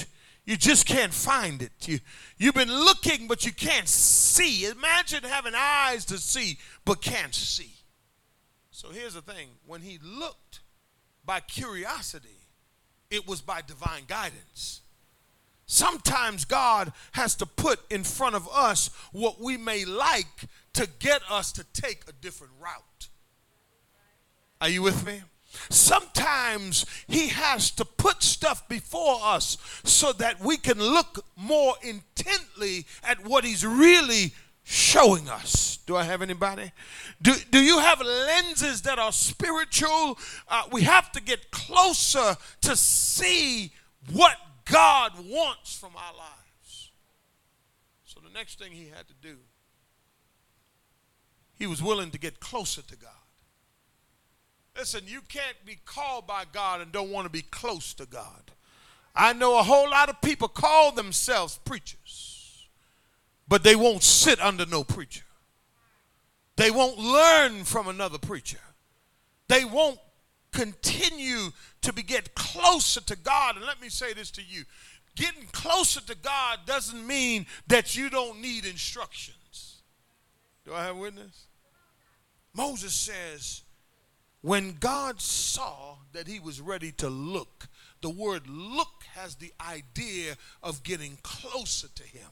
you 0.45 0.57
just 0.57 0.85
can't 0.85 1.13
find 1.13 1.61
it. 1.61 1.71
You, 1.81 1.99
you've 2.37 2.53
been 2.53 2.71
looking, 2.71 3.27
but 3.27 3.45
you 3.45 3.51
can't 3.51 3.87
see. 3.87 4.65
Imagine 4.65 5.23
having 5.23 5.53
eyes 5.55 6.05
to 6.05 6.17
see, 6.17 6.59
but 6.85 7.01
can't 7.01 7.33
see. 7.33 7.73
So 8.71 8.89
here's 8.89 9.15
the 9.15 9.21
thing 9.21 9.49
when 9.65 9.81
he 9.81 9.99
looked 10.03 10.59
by 11.25 11.39
curiosity, 11.39 12.27
it 13.09 13.27
was 13.27 13.41
by 13.41 13.61
divine 13.61 14.03
guidance. 14.07 14.81
Sometimes 15.65 16.45
God 16.45 16.93
has 17.13 17.33
to 17.35 17.47
put 17.47 17.79
in 17.89 18.03
front 18.03 18.35
of 18.35 18.47
us 18.49 18.91
what 19.11 19.41
we 19.41 19.57
may 19.57 19.83
like 19.83 20.45
to 20.73 20.87
get 20.99 21.21
us 21.29 21.51
to 21.53 21.63
take 21.73 22.03
a 22.07 22.11
different 22.11 22.53
route. 22.59 23.07
Are 24.61 24.69
you 24.69 24.83
with 24.83 25.05
me? 25.05 25.21
Sometimes 25.69 26.85
He 27.07 27.29
has 27.29 27.71
to 27.71 27.85
put 27.85 28.23
stuff 28.23 28.67
before 28.67 29.19
us 29.21 29.57
so 29.83 30.13
that 30.13 30.39
we 30.39 30.57
can 30.57 30.79
look 30.79 31.25
more 31.35 31.75
intently 31.81 32.85
at 33.03 33.25
what 33.25 33.43
He's 33.43 33.65
really 33.65 34.33
showing 34.63 35.29
us. 35.29 35.77
Do 35.85 35.95
I 35.95 36.03
have 36.03 36.21
anybody? 36.21 36.71
Do, 37.21 37.35
do 37.51 37.59
you 37.59 37.77
have 37.79 38.01
lenses 38.01 38.81
that 38.81 38.97
are 38.97 39.11
spiritual? 39.11 40.17
Uh, 40.47 40.63
we 40.71 40.81
have 40.81 41.11
to 41.11 41.21
get 41.21 41.51
closer 41.51 42.35
to 42.61 42.75
see 42.75 43.71
what 44.11 44.37
God 44.65 45.13
wants 45.29 45.77
from 45.77 45.91
our 45.95 46.17
lives. 46.17 46.89
So 48.05 48.19
the 48.19 48.33
next 48.33 48.57
thing 48.57 48.71
he 48.71 48.89
had 48.89 49.07
to 49.07 49.13
do, 49.21 49.37
he 51.57 51.67
was 51.67 51.81
willing 51.81 52.09
to 52.11 52.19
get 52.19 52.39
closer 52.39 52.81
to 52.81 52.95
God. 52.95 53.11
Listen, 54.77 55.01
you 55.05 55.21
can't 55.21 55.65
be 55.65 55.77
called 55.85 56.27
by 56.27 56.43
God 56.51 56.81
and 56.81 56.91
don't 56.91 57.11
want 57.11 57.25
to 57.25 57.31
be 57.31 57.41
close 57.41 57.93
to 57.95 58.05
God. 58.05 58.51
I 59.15 59.31
know 59.33 59.57
a 59.57 59.63
whole 59.63 59.89
lot 59.89 60.09
of 60.09 60.21
people 60.21 60.49
call 60.49 60.91
themselves 60.91 61.57
preachers, 61.63 62.67
but 63.47 63.63
they 63.63 63.75
won't 63.75 64.03
sit 64.03 64.41
under 64.41 64.65
no 64.65 64.83
preacher. 64.83 65.23
They 66.57 66.71
won't 66.71 66.97
learn 66.97 67.63
from 67.63 67.87
another 67.87 68.17
preacher. 68.17 68.59
They 69.47 69.63
won't 69.63 69.99
continue 70.51 71.51
to 71.81 71.93
be 71.93 72.01
get 72.01 72.35
closer 72.35 73.01
to 73.01 73.15
God. 73.15 73.55
And 73.55 73.65
let 73.65 73.81
me 73.81 73.89
say 73.89 74.13
this 74.13 74.31
to 74.31 74.41
you. 74.41 74.63
Getting 75.15 75.47
closer 75.51 76.01
to 76.01 76.15
God 76.15 76.59
doesn't 76.65 77.05
mean 77.05 77.45
that 77.67 77.95
you 77.95 78.09
don't 78.09 78.41
need 78.41 78.65
instructions. 78.65 79.81
Do 80.65 80.73
I 80.73 80.85
have 80.85 80.97
witness? 80.97 81.45
Moses 82.53 82.93
says, 82.93 83.61
when 84.45 84.77
God 84.79 85.19
saw 85.19 85.95
that 86.13 86.27
he 86.27 86.39
was 86.39 86.61
ready 86.61 86.91
to 86.91 87.09
look, 87.09 87.67
the 88.01 88.11
word 88.11 88.47
look 88.47 89.03
has 89.15 89.33
the 89.33 89.51
idea 89.59 90.35
of 90.61 90.83
getting 90.83 91.17
closer 91.23 91.87
to 91.95 92.03
him. 92.03 92.29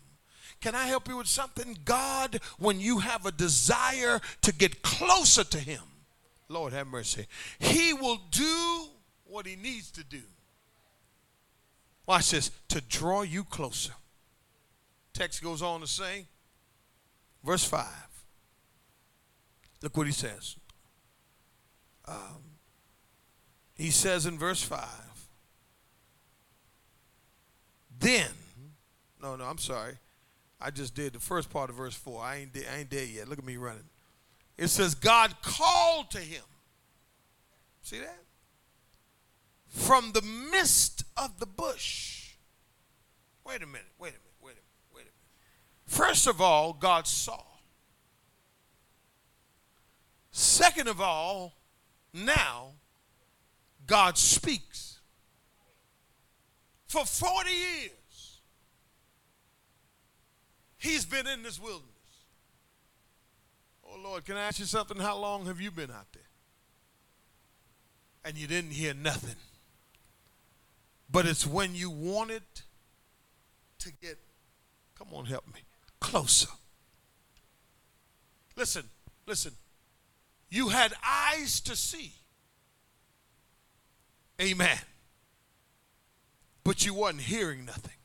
Can 0.62 0.75
I 0.75 0.86
help 0.86 1.08
you 1.08 1.17
with 1.17 1.25
something? 1.25 1.75
God, 1.84 2.39
when 2.60 2.79
you 2.79 3.00
have 3.00 3.25
a 3.25 3.32
desire 3.32 4.22
to 4.43 4.53
get 4.53 4.84
closer 4.84 5.43
to 5.43 5.58
him, 5.58 5.82
Lord 6.50 6.72
have 6.74 6.86
mercy, 6.86 7.25
he 7.58 7.93
will 7.93 8.22
do 8.29 8.89
what 9.24 9.48
he 9.48 9.55
needs 9.55 9.89
to 9.93 10.03
do. 10.03 10.22
Watch 12.05 12.29
this 12.29 12.51
to 12.67 12.79
draw 12.82 13.24
you 13.24 13.43
closer. 13.43 13.93
Text 15.13 15.41
goes 15.41 15.63
on 15.63 15.82
to 15.82 15.88
say, 15.88 16.27
verse 17.43 17.65
5. 17.65 17.88
Look 19.82 19.98
what 19.98 20.05
he 20.05 20.13
says. 20.13 20.58
Um, 22.08 22.44
he 23.76 23.90
says 23.90 24.26
in 24.26 24.38
verse 24.38 24.62
5 24.62 24.80
then 28.00 28.30
no 29.22 29.36
no 29.36 29.46
i'm 29.46 29.58
sorry 29.58 29.94
i 30.60 30.70
just 30.70 30.94
did 30.96 31.14
the 31.14 31.20
first 31.20 31.50
part 31.50 31.70
of 31.70 31.78
verse 31.78 31.96
4 31.96 32.22
i 32.22 32.36
ain't, 32.38 32.50
I 32.56 32.80
ain't 32.80 32.90
there 32.90 33.06
yet 33.06 33.28
look 33.28 33.40
at 33.40 33.46
me 33.46 33.58
running. 33.58 33.84
It 34.58 34.68
says 34.68 34.96
god 34.96 35.36
called 35.42 36.12
to 36.12 36.20
him 36.20 36.44
see 37.82 38.00
that? 38.00 38.20
from 39.68 40.12
the 40.12 40.22
midst 40.22 41.04
of 41.18 41.40
the 41.40 41.48
bush. 41.48 42.36
Wait 43.46 43.64
a 43.64 43.66
minute 43.66 43.88
wait 43.98 44.10
a 44.10 44.20
minute 44.20 44.22
wait 44.42 44.52
a 44.52 44.56
minute 44.56 44.64
wait 44.94 45.02
a 45.02 45.06
minute. 45.06 45.14
First 45.86 46.28
of 46.28 46.42
all 46.42 46.74
god 46.74 47.08
saw. 47.08 47.42
Second 50.36 50.88
of 50.88 51.00
all, 51.00 51.54
now 52.13 52.72
God 53.88 54.17
speaks. 54.17 55.00
For 56.88 57.05
40 57.05 57.50
years, 57.50 58.39
he's 60.77 61.05
been 61.05 61.25
in 61.25 61.41
this 61.41 61.60
wilderness. 61.60 61.89
Oh, 63.84 63.98
Lord, 64.03 64.25
can 64.25 64.38
I 64.38 64.43
ask 64.43 64.60
you 64.60 64.65
something? 64.65 64.98
How 64.98 65.17
long 65.17 65.46
have 65.48 65.60
you 65.60 65.72
been 65.72 65.89
out 65.89 66.05
there? 66.13 66.24
And 68.25 68.38
you 68.38 68.48
didn't 68.48 68.72
hear 68.72 68.93
nothing. 68.93 69.36
But 71.12 71.25
it's 71.25 71.46
when 71.46 71.75
you 71.75 71.89
wanted 71.89 72.43
to 73.79 73.91
get, 74.01 74.17
come 74.98 75.08
on, 75.13 75.25
help 75.25 75.46
me, 75.53 75.62
closer. 76.00 76.48
Listen, 78.55 78.84
listen. 79.25 79.51
You 80.54 80.70
had 80.70 80.94
eyes 81.04 81.62
to 81.62 81.76
see. 81.76 82.14
Amen. 84.40 84.78
But 86.64 86.86
you 86.86 86.94
wasn't 86.94 87.22
hearing 87.22 87.66
nothing. 87.66 87.96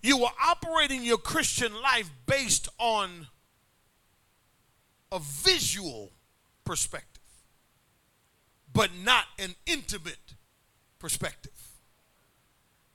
You 0.00 0.16
were 0.16 0.30
operating 0.42 1.04
your 1.04 1.18
Christian 1.18 1.74
life 1.74 2.10
based 2.24 2.70
on 2.78 3.26
a 5.12 5.18
visual 5.18 6.10
perspective, 6.64 7.20
but 8.72 8.88
not 9.04 9.26
an 9.38 9.56
intimate 9.66 10.36
perspective. 10.98 11.68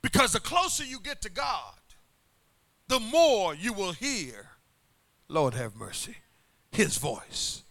Because 0.01 0.34
the 0.34 0.39
closer 0.39 0.84
you 0.84 1.00
get 1.00 1.22
to 1.22 1.29
God, 1.29 1.77
the 2.88 3.00
more 3.00 3.53
you 3.53 3.72
will 3.72 3.91
hear, 3.91 4.48
Lord 5.27 5.53
have 5.53 5.75
mercy, 5.75 6.15
his 6.72 6.98
voice. 6.98 7.62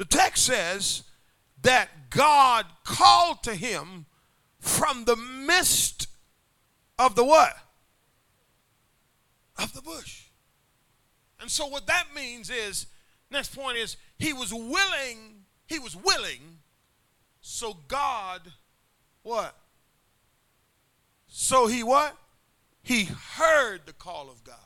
The 0.00 0.06
text 0.06 0.46
says 0.46 1.02
that 1.60 2.08
God 2.08 2.64
called 2.84 3.42
to 3.42 3.54
him 3.54 4.06
from 4.58 5.04
the 5.04 5.14
midst 5.14 6.08
of 6.98 7.16
the 7.16 7.22
what? 7.22 7.54
Of 9.58 9.74
the 9.74 9.82
bush. 9.82 10.22
And 11.38 11.50
so 11.50 11.66
what 11.66 11.86
that 11.88 12.06
means 12.16 12.48
is, 12.48 12.86
next 13.30 13.54
point 13.54 13.76
is, 13.76 13.98
he 14.18 14.32
was 14.32 14.54
willing, 14.54 15.44
he 15.66 15.78
was 15.78 15.94
willing, 15.94 16.60
so 17.42 17.76
God, 17.86 18.40
what? 19.22 19.54
So 21.28 21.66
he 21.66 21.82
what? 21.82 22.16
He 22.82 23.04
heard 23.04 23.82
the 23.84 23.92
call 23.92 24.30
of 24.30 24.44
God. 24.44 24.56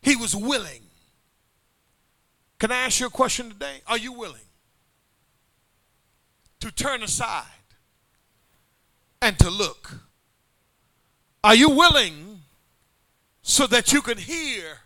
He 0.00 0.14
was 0.14 0.32
willing. 0.32 0.82
Can 2.58 2.72
I 2.72 2.86
ask 2.86 3.00
you 3.00 3.06
a 3.06 3.10
question 3.10 3.50
today? 3.50 3.80
Are 3.86 3.98
you 3.98 4.12
willing 4.12 4.48
to 6.60 6.70
turn 6.70 7.02
aside 7.02 7.44
and 9.20 9.38
to 9.38 9.50
look? 9.50 10.00
Are 11.42 11.54
you 11.54 11.70
willing 11.70 12.40
so 13.42 13.66
that 13.66 13.92
you 13.92 14.00
can 14.00 14.18
hear 14.18 14.78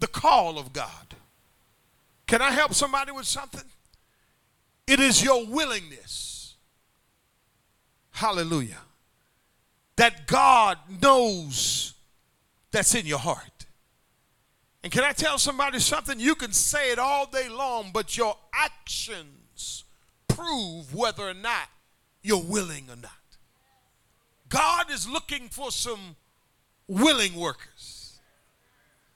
the 0.00 0.06
call 0.06 0.58
of 0.58 0.72
God? 0.72 1.14
Can 2.26 2.42
I 2.42 2.50
help 2.50 2.74
somebody 2.74 3.12
with 3.12 3.26
something? 3.26 3.70
It 4.86 5.00
is 5.00 5.22
your 5.24 5.46
willingness. 5.46 6.56
Hallelujah 8.10 8.80
that 9.96 10.26
God 10.26 10.78
knows 11.00 11.94
that's 12.70 12.94
in 12.94 13.06
your 13.06 13.18
heart. 13.18 13.53
And 14.84 14.92
can 14.92 15.02
I 15.02 15.12
tell 15.12 15.38
somebody 15.38 15.78
something? 15.78 16.20
You 16.20 16.34
can 16.34 16.52
say 16.52 16.92
it 16.92 16.98
all 16.98 17.24
day 17.24 17.48
long, 17.48 17.90
but 17.90 18.18
your 18.18 18.36
actions 18.52 19.84
prove 20.28 20.94
whether 20.94 21.26
or 21.26 21.32
not 21.32 21.68
you're 22.22 22.42
willing 22.42 22.84
or 22.90 22.96
not. 22.96 23.10
God 24.50 24.90
is 24.90 25.08
looking 25.08 25.48
for 25.48 25.70
some 25.70 26.16
willing 26.86 27.34
workers, 27.34 28.18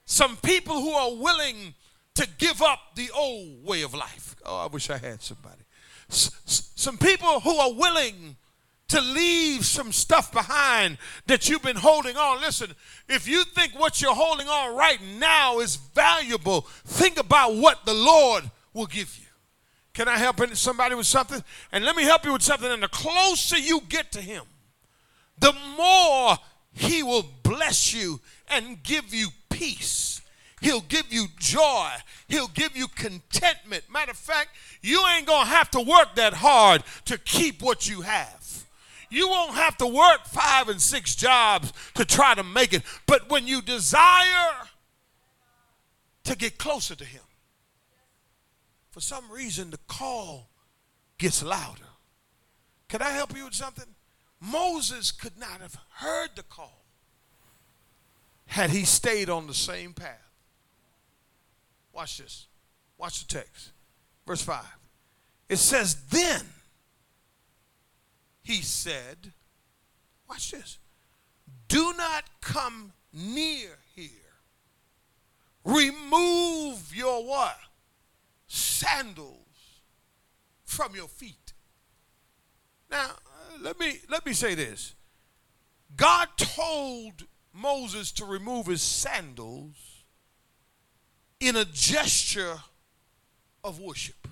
some 0.07 0.39
people 0.39 0.81
who 0.81 0.93
are 0.93 1.15
willing 1.15 1.75
to 2.15 2.27
give 2.39 2.63
up 2.63 2.95
the 2.95 3.11
old 3.15 3.63
way 3.63 3.83
of 3.83 3.93
life. 3.93 4.37
Oh, 4.47 4.57
I 4.57 4.67
wish 4.69 4.89
I 4.89 4.97
had 4.97 5.21
somebody. 5.21 5.61
S- 6.09 6.73
some 6.77 6.97
people 6.97 7.41
who 7.41 7.55
are 7.59 7.75
willing 7.75 8.37
to 8.89 9.01
leave 9.01 9.67
some 9.67 9.93
stuff 9.93 10.33
behind 10.33 10.97
that 11.27 11.49
you've 11.49 11.63
been 11.63 11.77
holding 11.77 12.17
on. 12.17 12.41
Listen, 12.41 12.75
if 13.09 13.29
you 13.29 13.45
think 13.45 13.79
what 13.79 14.01
you're 14.01 14.15
holding 14.15 14.49
on 14.49 14.77
right 14.77 14.99
now 15.19 15.61
is 15.61 15.77
valuable, 15.77 16.63
think 16.87 17.19
about 17.19 17.55
what 17.55 17.85
the 17.85 17.95
Lord 17.95 18.51
will 18.73 18.87
give 18.87 19.19
you. 19.19 19.27
Can 19.93 20.09
I 20.09 20.17
help 20.17 20.41
somebody 20.55 20.95
with 20.95 21.07
something? 21.07 21.43
And 21.73 21.85
let 21.85 21.97
me 21.97 22.05
help 22.05 22.25
you 22.25 22.33
with 22.33 22.43
something. 22.43 22.71
And 22.71 22.83
the 22.83 22.89
closer 22.89 23.59
you 23.59 23.81
get 23.89 24.13
to 24.13 24.21
Him, 24.21 24.45
the 25.39 25.53
more 25.77 26.37
He 26.73 27.03
will 27.03 27.27
bless 27.43 27.93
you 27.93 28.21
and 28.49 28.83
give 28.83 29.13
you 29.13 29.29
peace. 29.51 30.21
He'll 30.61 30.81
give 30.83 31.13
you 31.13 31.27
joy. 31.39 31.89
He'll 32.29 32.49
give 32.49 32.77
you 32.77 32.89
contentment. 32.89 33.85
Matter 33.93 34.13
of 34.13 34.17
fact, 34.17 34.51
you 34.83 35.05
ain't 35.17 35.27
going 35.27 35.45
to 35.45 35.51
have 35.51 35.71
to 35.73 35.81
work 35.81 36.15
that 36.15 36.35
hard 36.35 36.83
to 37.05 37.19
keep 37.19 37.63
what 37.63 37.89
you 37.89 38.01
have. 38.03 38.38
You 39.11 39.29
won't 39.29 39.55
have 39.55 39.77
to 39.79 39.87
work 39.87 40.27
five 40.27 40.69
and 40.69 40.81
six 40.81 41.15
jobs 41.15 41.73
to 41.95 42.05
try 42.05 42.35
to 42.35 42.45
make 42.45 42.73
it. 42.73 42.83
But 43.07 43.31
when 43.31 43.47
you 43.47 43.63
desire 43.63 44.69
to 46.25 46.37
get 46.37 46.59
closer 46.59 46.95
to 46.95 47.05
Him, 47.05 47.23
for 48.91 49.01
some 49.01 49.31
reason 49.31 49.71
the 49.71 49.79
call 49.87 50.49
gets 51.19 51.43
louder. 51.43 51.83
Can 52.89 53.03
I 53.03 53.11
help 53.11 53.37
you 53.37 53.45
with 53.45 53.55
something? 53.55 53.85
Moses 54.41 55.11
could 55.11 55.39
not 55.39 55.61
have 55.61 55.77
heard 55.95 56.31
the 56.37 56.43
call 56.43 56.85
had 58.47 58.71
he 58.71 58.85
stayed 58.85 59.29
on 59.29 59.47
the 59.47 59.55
same 59.55 59.93
path. 59.93 60.33
Watch 61.93 62.19
this. 62.19 62.47
Watch 62.97 63.27
the 63.27 63.35
text. 63.35 63.73
Verse 64.27 64.43
5. 64.43 64.65
It 65.49 65.57
says, 65.57 65.97
Then 66.11 66.43
he 68.49 68.63
said, 68.63 69.35
watch 70.27 70.53
this, 70.53 70.79
do 71.69 71.93
not 71.99 72.25
come 72.41 72.95
near 73.13 73.69
here. 73.95 74.09
Remove 75.67 76.97
your 76.97 77.27
what? 77.27 77.59
Sandals 78.47 79.83
from 80.65 80.95
your 80.95 81.09
feet. 81.09 81.53
Now, 82.91 83.11
uh, 83.11 83.59
let 83.61 83.79
me 83.79 83.99
let 84.09 84.25
me 84.25 84.33
say 84.33 84.55
this. 84.55 84.95
God 85.95 86.29
told 86.39 87.27
Moses 87.53 88.13
to 88.13 88.25
remove 88.25 88.65
his 88.65 88.81
sandals 88.81 90.05
in 91.39 91.55
a 91.55 91.67
gesture 91.67 92.57
of 93.63 93.79
worship. 93.79 94.27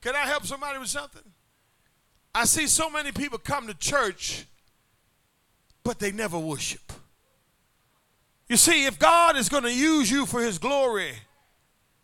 Can 0.00 0.14
I 0.14 0.20
help 0.20 0.46
somebody 0.46 0.78
with 0.78 0.88
something? 0.88 1.32
I 2.38 2.44
see 2.44 2.68
so 2.68 2.88
many 2.88 3.10
people 3.10 3.36
come 3.36 3.66
to 3.66 3.74
church, 3.74 4.46
but 5.82 5.98
they 5.98 6.12
never 6.12 6.38
worship. 6.38 6.92
You 8.48 8.56
see, 8.56 8.86
if 8.86 8.96
God 8.96 9.36
is 9.36 9.48
going 9.48 9.64
to 9.64 9.74
use 9.74 10.08
you 10.08 10.24
for 10.24 10.40
his 10.40 10.56
glory, 10.56 11.14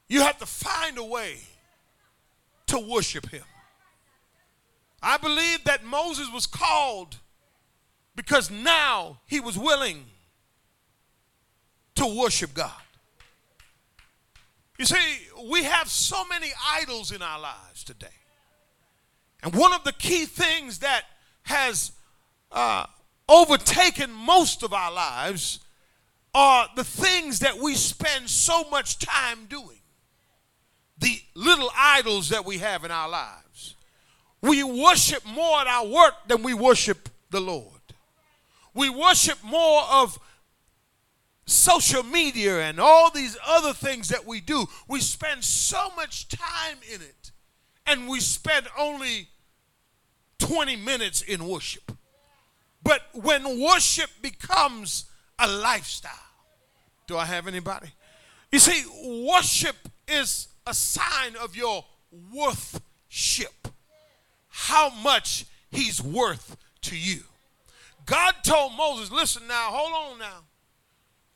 you 0.09 0.23
have 0.23 0.37
to 0.39 0.47
find 0.47 0.99
a 0.99 1.05
way 1.05 1.37
to 2.67 2.81
worship 2.81 3.31
him. 3.31 3.45
I 5.01 5.19
believe 5.19 5.63
that 5.67 5.85
Moses 5.85 6.29
was 6.33 6.49
called 6.49 7.19
because 8.17 8.51
now 8.51 9.21
he 9.27 9.39
was 9.39 9.57
willing 9.57 10.05
to 11.95 12.07
worship 12.07 12.55
God. 12.55 12.73
You 14.81 14.85
see, 14.85 15.29
we 15.45 15.63
have 15.63 15.89
so 15.89 16.25
many 16.25 16.51
idols 16.73 17.13
in 17.13 17.23
our 17.23 17.39
lives 17.39 17.85
today. 17.85 18.09
And 19.45 19.55
one 19.55 19.75
of 19.75 19.85
the 19.85 19.93
key 19.93 20.25
things 20.25 20.79
that 20.79 21.03
has 21.43 21.93
uh, 22.51 22.87
overtaken 23.29 24.11
most 24.11 24.63
of 24.63 24.73
our 24.73 24.91
lives 24.91 25.61
are 26.35 26.67
the 26.75 26.83
things 26.83 27.41
that 27.41 27.59
we 27.59 27.75
spend 27.75 28.31
so 28.31 28.65
much 28.71 28.99
time 28.99 29.45
doing. 29.47 29.81
The 30.97 31.21
little 31.35 31.71
idols 31.77 32.31
that 32.31 32.47
we 32.47 32.59
have 32.59 32.85
in 32.85 32.91
our 32.91 33.09
lives. 33.09 33.77
We 34.41 34.65
worship 34.65 35.27
more 35.27 35.61
at 35.61 35.67
our 35.67 35.87
work 35.87 36.15
than 36.27 36.43
we 36.43 36.55
worship 36.55 37.11
the 37.31 37.41
Lord. 37.41 37.81
We 38.73 38.89
worship 38.89 39.39
more 39.45 39.83
of 39.91 40.19
social 41.45 42.03
media 42.03 42.63
and 42.63 42.81
all 42.81 43.11
these 43.11 43.37
other 43.47 43.75
things 43.75 44.09
that 44.09 44.27
we 44.27 44.41
do. 44.41 44.67
We 44.89 45.01
spend 45.01 45.45
so 45.45 45.91
much 45.97 46.29
time 46.29 46.79
in 46.91 47.03
it, 47.03 47.33
and 47.87 48.09
we 48.09 48.21
spend 48.21 48.67
only 48.79 49.29
20 50.39 50.77
minutes 50.77 51.23
in 51.23 51.47
worship. 51.47 51.93
But 52.83 53.03
when 53.13 53.61
worship 53.61 54.11
becomes 54.21 55.07
a 55.39 55.49
lifestyle, 55.49 56.13
do 57.07 57.17
I 57.17 57.25
have 57.25 57.47
anybody? 57.47 57.89
You 58.53 58.59
see, 58.59 58.85
worship 59.27 59.77
is 60.07 60.49
a 60.67 60.75
sign 60.75 61.37
of 61.37 61.57
your 61.57 61.85
worthship. 62.33 63.69
How 64.49 64.91
much 64.91 65.47
he's 65.71 66.03
worth 66.03 66.57
to 66.83 66.97
you. 66.97 67.21
God 68.07 68.35
told 68.43 68.75
Moses, 68.77 69.11
listen 69.11 69.47
now, 69.49 69.71
hold 69.71 70.13
on 70.13 70.19
now. 70.19 70.45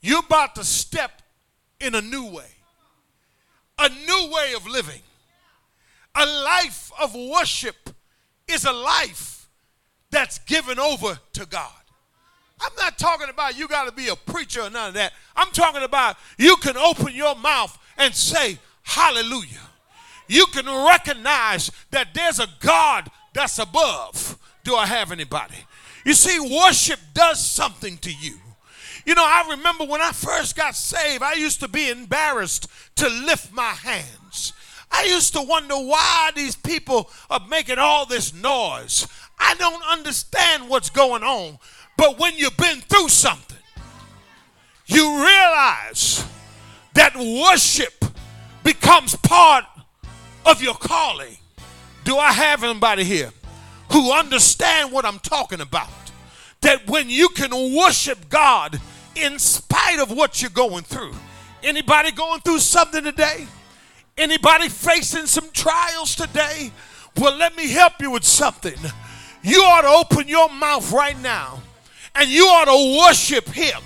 You're 0.01 0.21
about 0.21 0.55
to 0.57 0.65
step 0.65 1.23
in 1.81 1.95
a 1.95 2.01
new 2.01 2.27
way, 2.27 2.51
a 3.79 3.89
new 3.89 4.31
way 4.33 4.53
of 4.55 4.67
living. 4.67 5.01
A 6.15 6.27
life 6.27 6.91
of 7.01 7.15
worship 7.15 7.91
is 8.49 8.65
a 8.65 8.73
life 8.73 9.49
that's 10.11 10.39
given 10.41 10.79
over 10.79 11.19
to 11.35 11.47
God. 11.47 11.73
I'm 12.61 12.73
not 12.77 12.99
talking 12.99 13.29
about 13.29 13.57
you 13.57 13.69
got 13.69 13.87
to 13.87 13.93
be 13.93 14.09
a 14.09 14.17
preacher 14.17 14.63
or 14.63 14.71
none 14.71 14.89
of 14.89 14.95
that. 14.95 15.13
I'm 15.37 15.51
talking 15.53 15.83
about 15.83 16.17
you 16.39 16.57
can 16.57 16.77
open 16.77 17.15
your 17.15 17.37
mouth 17.37 17.79
and 17.97 18.15
say, 18.15 18.59
Hallelujah. 18.83 19.61
You 20.29 20.47
can 20.47 20.67
recognize 20.87 21.71
that 21.91 22.15
there's 22.15 22.39
a 22.39 22.49
God 22.61 23.11
that's 23.33 23.59
above. 23.59 24.39
Do 24.65 24.75
I 24.75 24.87
have 24.87 25.13
anybody? 25.13 25.57
You 26.05 26.15
see, 26.15 26.39
worship 26.41 26.99
does 27.15 27.45
something 27.45 27.99
to 27.99 28.11
you. 28.11 28.39
You 29.05 29.15
know, 29.15 29.25
I 29.25 29.47
remember 29.51 29.85
when 29.85 30.01
I 30.01 30.13
first 30.13 30.57
got 30.57 30.75
saved, 30.75 31.23
I 31.23 31.35
used 31.35 31.61
to 31.61 31.69
be 31.69 31.91
embarrassed 31.91 32.69
to 32.97 33.09
lift 33.09 33.53
my 33.53 33.71
hands. 33.71 34.18
I 34.91 35.05
used 35.05 35.33
to 35.35 35.43
wonder 35.43 35.75
why 35.75 36.31
these 36.35 36.57
people 36.57 37.11
are 37.31 37.45
making 37.49 37.79
all 37.79 38.07
this 38.07 38.35
noise. 38.35 39.07
I 39.39 39.55
don't 39.55 39.83
understand 39.91 40.69
what's 40.69 40.91
going 40.91 41.23
on. 41.23 41.59
But 41.97 42.19
when 42.19 42.37
you've 42.37 42.57
been 42.57 42.81
through 42.81 43.09
something, 43.09 43.59
you 44.87 45.05
realize 45.25 46.25
that 46.95 47.15
worship 47.17 48.05
becomes 48.65 49.15
part 49.17 49.65
of 50.47 50.63
your 50.63 50.75
calling. 50.75 51.37
Do 52.05 52.17
I 52.17 52.33
have 52.33 52.65
anybody 52.65 53.05
here 53.05 53.31
who 53.93 54.13
understand 54.13 54.93
what 54.93 55.05
I'm 55.05 55.19
talking 55.19 55.61
about? 55.61 55.89
That 56.63 56.89
when 56.89 57.11
you 57.11 57.29
can 57.29 57.77
worship 57.77 58.29
God 58.29 58.81
in 59.15 59.39
spite 59.39 59.99
of 59.99 60.11
what 60.11 60.41
you're 60.41 60.51
going 60.51 60.85
through. 60.85 61.13
Anybody 61.63 62.13
going 62.13 62.41
through 62.41 62.61
something 62.61 63.03
today? 63.03 63.47
Anybody 64.19 64.69
facing 64.69 65.27
some 65.27 65.49
trials 65.53 66.17
today? 66.17 66.73
Well, 67.17 67.37
let 67.37 67.57
me 67.57 67.69
help 67.69 67.95
you 68.01 68.11
with 68.11 68.25
something. 68.25 68.75
You 69.43 69.61
ought 69.61 69.83
to 69.83 69.89
open 69.89 70.27
your 70.27 70.51
mouth 70.51 70.91
right 70.93 71.19
now 71.21 71.63
and 72.17 72.29
you 72.29 72.47
ought 72.47 72.65
to 72.65 72.99
worship 73.07 73.49
him. 73.49 73.81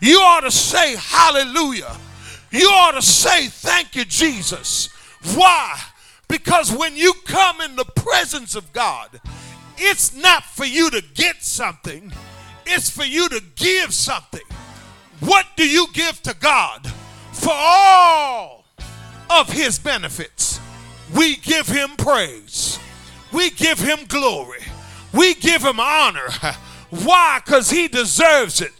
You 0.00 0.18
ought 0.18 0.40
to 0.40 0.50
say 0.50 0.96
hallelujah. 0.98 1.96
You 2.50 2.66
ought 2.66 2.92
to 2.92 3.02
say 3.02 3.46
thank 3.46 3.94
you, 3.94 4.04
Jesus. 4.04 4.88
Why? 5.34 5.78
Because 6.26 6.72
when 6.72 6.96
you 6.96 7.12
come 7.24 7.60
in 7.60 7.76
the 7.76 7.84
presence 7.84 8.56
of 8.56 8.72
God, 8.72 9.20
it's 9.78 10.14
not 10.16 10.44
for 10.44 10.64
you 10.64 10.90
to 10.90 11.02
get 11.14 11.42
something, 11.42 12.12
it's 12.66 12.90
for 12.90 13.04
you 13.04 13.28
to 13.28 13.40
give 13.56 13.94
something. 13.94 14.42
What 15.20 15.46
do 15.56 15.68
you 15.68 15.86
give 15.92 16.20
to 16.22 16.34
God 16.34 16.86
for 17.32 17.52
all 17.52 18.59
of 19.30 19.50
his 19.50 19.78
benefits? 19.78 20.60
We 21.14 21.36
give 21.36 21.68
him 21.68 21.90
praise. 21.96 22.78
We 23.32 23.50
give 23.50 23.78
him 23.78 24.00
glory. 24.08 24.60
We 25.12 25.34
give 25.34 25.62
him 25.62 25.80
honor. 25.80 26.28
Why? 26.90 27.40
Because 27.44 27.70
he 27.70 27.88
deserves 27.88 28.60
it. 28.60 28.72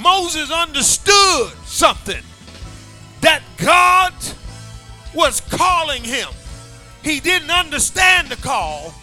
Moses 0.00 0.50
understood 0.50 1.52
something 1.64 2.22
that 3.20 3.42
God 3.56 4.14
was 5.14 5.40
calling 5.40 6.04
him. 6.04 6.28
He 7.02 7.20
didn't 7.20 7.50
understand 7.50 8.28
the 8.28 8.36
call, 8.36 8.94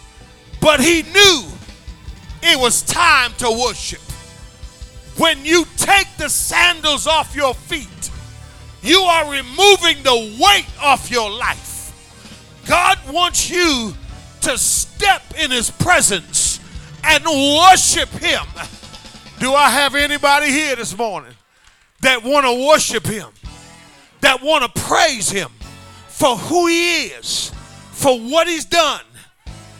but 0.60 0.80
he 0.80 1.02
knew 1.02 1.44
it 2.42 2.58
was 2.58 2.82
time 2.82 3.32
to 3.38 3.50
worship. 3.50 4.00
When 5.18 5.44
you 5.44 5.66
take 5.76 6.08
the 6.18 6.28
sandals 6.28 7.06
off 7.06 7.34
your 7.34 7.54
feet, 7.54 8.10
you 8.86 9.00
are 9.00 9.30
removing 9.30 10.02
the 10.02 10.36
weight 10.40 10.66
off 10.80 11.10
your 11.10 11.30
life. 11.30 11.92
God 12.66 12.98
wants 13.10 13.50
you 13.50 13.94
to 14.42 14.56
step 14.56 15.22
in 15.38 15.50
his 15.50 15.70
presence 15.70 16.60
and 17.02 17.24
worship 17.24 18.08
him. 18.10 18.44
Do 19.38 19.52
I 19.54 19.70
have 19.70 19.94
anybody 19.94 20.50
here 20.50 20.76
this 20.76 20.96
morning 20.96 21.32
that 22.00 22.22
want 22.24 22.46
to 22.46 22.66
worship 22.66 23.06
him? 23.06 23.28
That 24.20 24.42
want 24.42 24.64
to 24.64 24.82
praise 24.82 25.30
him 25.30 25.50
for 26.08 26.36
who 26.36 26.66
he 26.66 27.06
is, 27.06 27.52
for 27.90 28.18
what 28.18 28.46
he's 28.46 28.64
done, 28.64 29.02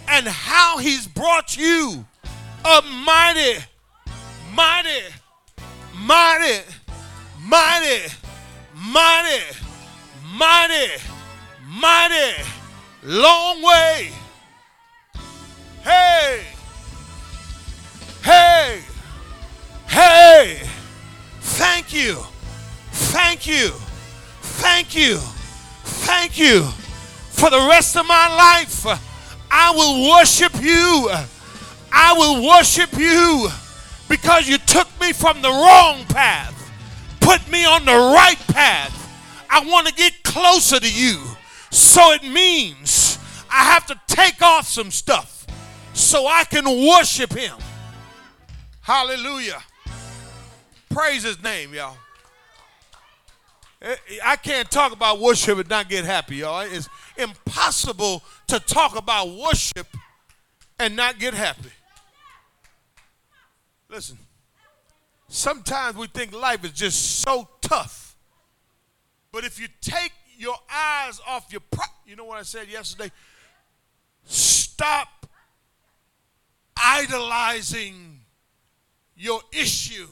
and 0.08 0.26
how 0.26 0.78
he's 0.78 1.06
brought 1.06 1.56
you 1.56 2.04
a 2.64 2.82
mighty, 2.82 3.60
mighty, 4.52 5.00
mighty, 5.94 6.62
mighty, 7.40 8.12
mighty, 8.76 9.42
mighty, 10.34 10.92
mighty, 11.68 12.42
long 13.02 13.62
way. 13.62 14.10
Hey, 15.82 16.42
hey, 18.22 18.80
hey, 19.86 20.60
thank 21.40 21.92
you, 21.92 22.16
thank 22.92 23.46
you, 23.46 23.68
thank 24.40 24.94
you, 24.94 25.16
thank 25.84 26.38
you. 26.38 26.62
For 26.62 27.50
the 27.50 27.66
rest 27.68 27.96
of 27.96 28.06
my 28.06 28.28
life, 28.34 28.86
I 29.50 29.70
will 29.74 30.10
worship 30.10 30.52
you. 30.60 31.10
I 31.92 32.12
will 32.14 32.46
worship 32.46 32.92
you 32.98 33.48
because 34.08 34.48
you 34.48 34.58
took 34.58 34.88
me 35.00 35.12
from 35.12 35.40
the 35.42 35.48
wrong 35.48 36.04
path, 36.08 36.52
put 37.26 37.50
me 37.50 37.64
on 37.66 37.84
the 37.84 37.90
right 37.90 38.38
path. 38.46 38.92
I 39.50 39.66
want 39.66 39.88
to 39.88 39.92
get 39.92 40.22
closer 40.22 40.78
to 40.78 40.92
you. 40.92 41.20
So 41.70 42.12
it 42.12 42.22
means 42.22 43.18
I 43.50 43.64
have 43.64 43.84
to 43.86 44.00
take 44.06 44.40
off 44.42 44.68
some 44.68 44.92
stuff 44.92 45.44
so 45.92 46.28
I 46.28 46.44
can 46.44 46.64
worship 46.86 47.32
Him. 47.32 47.56
Hallelujah. 48.80 49.60
Praise 50.88 51.24
His 51.24 51.42
name, 51.42 51.74
y'all. 51.74 51.96
Eh, 53.82 53.96
I 54.24 54.36
can't 54.36 54.70
talk 54.70 54.92
about 54.92 55.18
worship 55.18 55.58
and 55.58 55.68
not 55.68 55.88
get 55.88 56.04
happy, 56.04 56.36
y'all. 56.36 56.60
It's 56.60 56.88
impossible 57.16 58.22
to 58.46 58.60
talk 58.60 58.96
about 58.96 59.30
worship 59.30 59.88
and 60.78 60.94
not 60.94 61.18
get 61.18 61.34
happy. 61.34 61.72
Listen, 63.88 64.16
sometimes 65.28 65.96
we 65.96 66.06
think 66.06 66.32
life 66.32 66.64
is 66.64 66.72
just 66.72 67.20
so 67.20 67.48
tough. 67.60 68.16
But 69.32 69.44
if 69.44 69.60
you 69.60 69.68
take 69.80 70.12
your 70.38 70.56
eyes 70.72 71.20
off 71.26 71.46
your, 71.50 71.60
pro- 71.70 71.84
you 72.06 72.16
know 72.16 72.24
what 72.24 72.38
I 72.38 72.42
said 72.42 72.68
yesterday? 72.68 73.10
Stop 74.24 75.26
idolizing 76.76 78.20
your 79.16 79.40
issue 79.52 80.06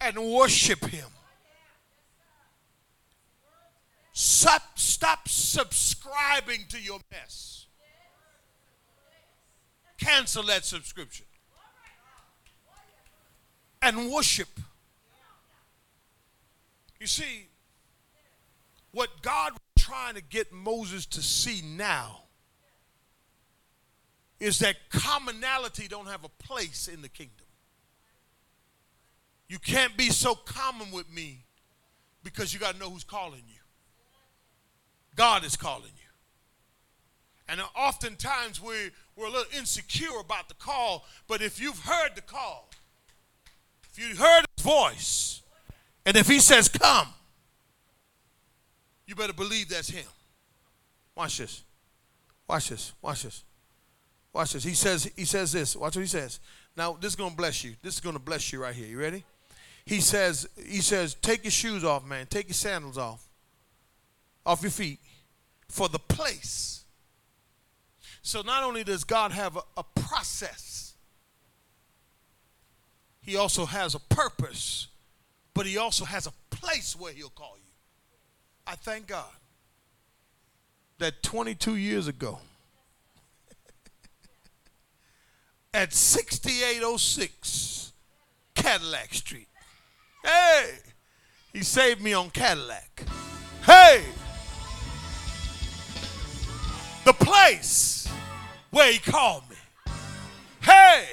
and 0.00 0.18
worship 0.18 0.84
Him. 0.86 1.06
Stop, 4.12 4.62
stop 4.78 5.28
subscribing 5.28 6.64
to 6.68 6.80
your 6.80 7.00
mess. 7.10 7.66
Cancel 9.98 10.42
that 10.44 10.64
subscription 10.64 11.26
and 13.82 14.10
worship. 14.10 14.48
You 16.98 17.06
see, 17.06 17.46
what 18.92 19.22
God 19.22 19.52
was 19.52 19.84
trying 19.84 20.14
to 20.14 20.22
get 20.22 20.52
Moses 20.52 21.06
to 21.06 21.22
see 21.22 21.62
now 21.64 22.20
is 24.38 24.58
that 24.60 24.76
commonality 24.90 25.88
don't 25.88 26.08
have 26.08 26.24
a 26.24 26.28
place 26.28 26.88
in 26.88 27.02
the 27.02 27.08
kingdom. 27.08 27.46
You 29.48 29.58
can't 29.58 29.96
be 29.96 30.10
so 30.10 30.34
common 30.34 30.90
with 30.90 31.12
me 31.12 31.44
because 32.22 32.54
you 32.54 32.60
got 32.60 32.74
to 32.74 32.78
know 32.78 32.90
who's 32.90 33.04
calling 33.04 33.42
you. 33.48 33.60
God 35.16 35.44
is 35.44 35.56
calling 35.56 35.90
you. 35.96 36.10
And 37.48 37.60
oftentimes 37.76 38.62
we, 38.62 38.90
we're 39.16 39.26
a 39.26 39.30
little 39.30 39.58
insecure 39.58 40.20
about 40.20 40.48
the 40.48 40.54
call, 40.54 41.04
but 41.26 41.42
if 41.42 41.60
you've 41.60 41.80
heard 41.80 42.10
the 42.14 42.22
call, 42.22 42.70
you 44.00 44.16
heard 44.16 44.44
his 44.56 44.64
voice, 44.64 45.42
and 46.06 46.16
if 46.16 46.26
he 46.26 46.38
says, 46.38 46.68
Come, 46.68 47.08
you 49.06 49.14
better 49.14 49.32
believe 49.32 49.68
that's 49.68 49.90
him. 49.90 50.06
Watch 51.14 51.38
this. 51.38 51.62
Watch 52.48 52.68
this. 52.70 52.92
Watch 53.02 53.22
this. 53.24 53.44
Watch 54.32 54.52
this. 54.52 54.64
He 54.64 54.74
says, 54.74 55.10
he 55.16 55.24
says 55.24 55.52
this. 55.52 55.76
Watch 55.76 55.96
what 55.96 56.02
he 56.02 56.08
says. 56.08 56.40
Now, 56.76 56.96
this 57.00 57.10
is 57.10 57.16
to 57.16 57.30
bless 57.30 57.64
you. 57.64 57.74
This 57.82 57.94
is 57.94 58.00
to 58.00 58.18
bless 58.18 58.52
you 58.52 58.62
right 58.62 58.74
here. 58.74 58.86
You 58.86 58.98
ready? 58.98 59.24
he 59.90 60.00
says, 60.00 60.48
he 60.68 60.80
says, 60.80 61.14
take 61.14 61.42
your 61.42 61.50
shoes 61.50 61.82
off, 61.82 62.06
man. 62.06 62.26
Take 62.26 62.48
your 62.48 62.54
sandals 62.54 62.96
off, 62.96 63.28
off 64.46 64.62
your 64.62 64.70
feet, 64.70 65.00
for 65.68 65.88
the 65.88 65.98
place. 65.98 66.84
So 68.22 68.42
not 68.42 68.62
only 68.62 68.84
does 68.84 69.02
God 69.02 69.32
have 69.32 69.56
a, 69.56 69.62
a 69.76 69.82
process, 69.82 70.69
he 73.22 73.36
also 73.36 73.66
has 73.66 73.94
a 73.94 74.00
purpose, 74.00 74.88
but 75.54 75.66
he 75.66 75.76
also 75.76 76.04
has 76.04 76.26
a 76.26 76.32
place 76.50 76.96
where 76.96 77.12
he'll 77.12 77.28
call 77.28 77.56
you. 77.56 77.70
I 78.66 78.74
thank 78.76 79.06
God 79.06 79.30
that 80.98 81.22
22 81.22 81.76
years 81.76 82.08
ago, 82.08 82.38
at 85.74 85.92
6806 85.92 87.92
Cadillac 88.54 89.14
Street, 89.14 89.48
hey, 90.24 90.70
he 91.52 91.62
saved 91.62 92.00
me 92.00 92.12
on 92.12 92.30
Cadillac. 92.30 93.02
Hey, 93.64 94.04
the 97.04 97.12
place 97.12 98.08
where 98.70 98.92
he 98.92 98.98
called 98.98 99.42
me. 99.50 99.56
Hey, 100.62 101.06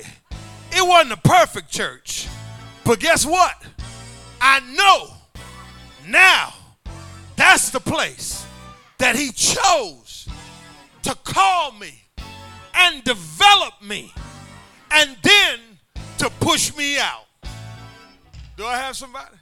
it 0.77 0.87
wasn't 0.87 1.13
a 1.13 1.17
perfect 1.17 1.71
church, 1.71 2.27
but 2.83 2.99
guess 2.99 3.25
what? 3.25 3.55
I 4.39 4.59
know 4.75 5.09
now 6.07 6.53
that's 7.35 7.71
the 7.71 7.79
place 7.79 8.45
that 8.99 9.15
he 9.15 9.31
chose 9.31 10.29
to 11.01 11.15
call 11.23 11.71
me 11.71 12.03
and 12.75 13.03
develop 13.03 13.73
me 13.81 14.13
and 14.91 15.17
then 15.23 15.59
to 16.19 16.29
push 16.39 16.75
me 16.77 16.99
out. 16.99 17.25
Do 18.55 18.65
I 18.65 18.77
have 18.77 18.95
somebody? 18.95 19.35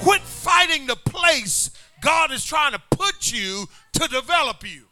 Quit 0.00 0.20
fighting 0.20 0.86
the 0.86 0.96
place 0.96 1.70
God 2.02 2.32
is 2.32 2.44
trying 2.44 2.72
to 2.72 2.82
put 2.90 3.32
you 3.32 3.66
to 3.94 4.08
develop 4.08 4.62
you. 4.62 4.84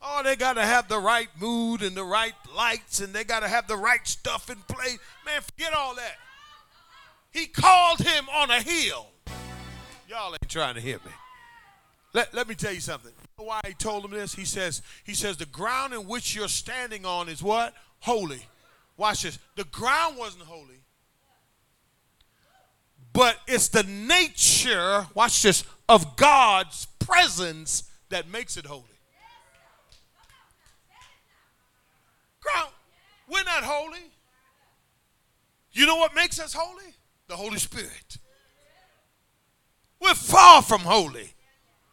Oh, 0.00 0.22
they 0.22 0.36
got 0.36 0.54
to 0.54 0.62
have 0.64 0.88
the 0.88 0.98
right 0.98 1.28
mood 1.40 1.82
and 1.82 1.96
the 1.96 2.04
right 2.04 2.34
lights 2.54 3.00
and 3.00 3.12
they 3.12 3.24
got 3.24 3.40
to 3.40 3.48
have 3.48 3.66
the 3.66 3.76
right 3.76 4.06
stuff 4.06 4.48
in 4.48 4.56
place. 4.68 4.98
Man, 5.26 5.40
forget 5.40 5.74
all 5.74 5.94
that. 5.96 6.16
He 7.30 7.46
called 7.46 7.98
him 7.98 8.28
on 8.28 8.50
a 8.50 8.60
hill. 8.60 9.08
Y'all 10.08 10.32
ain't 10.32 10.48
trying 10.48 10.74
to 10.76 10.80
hear 10.80 10.96
me. 10.98 11.12
Let, 12.14 12.32
let 12.32 12.48
me 12.48 12.54
tell 12.54 12.72
you 12.72 12.80
something. 12.80 13.12
You 13.12 13.44
know 13.44 13.48
why 13.48 13.60
he 13.66 13.74
told 13.74 14.04
him 14.04 14.12
this? 14.12 14.34
He 14.34 14.44
says, 14.44 14.82
he 15.04 15.14
says, 15.14 15.36
the 15.36 15.46
ground 15.46 15.92
in 15.92 16.06
which 16.06 16.34
you're 16.34 16.48
standing 16.48 17.04
on 17.04 17.28
is 17.28 17.42
what? 17.42 17.74
Holy. 18.00 18.46
Watch 18.96 19.22
this. 19.22 19.38
The 19.56 19.64
ground 19.64 20.16
wasn't 20.16 20.44
holy. 20.44 20.82
But 23.12 23.36
it's 23.46 23.68
the 23.68 23.82
nature, 23.82 25.06
watch 25.14 25.42
this, 25.42 25.64
of 25.88 26.16
God's 26.16 26.86
presence 26.98 27.84
that 28.10 28.28
makes 28.28 28.56
it 28.56 28.66
holy. 28.66 28.84
Ground, 32.40 32.70
we're 33.28 33.44
not 33.44 33.57
holy. 33.68 34.10
You 35.72 35.86
know 35.86 35.96
what 35.96 36.14
makes 36.14 36.40
us 36.40 36.54
holy? 36.54 36.94
The 37.28 37.36
Holy 37.36 37.58
Spirit. 37.58 38.18
We're 40.00 40.14
far 40.14 40.62
from 40.62 40.80
holy. 40.80 41.34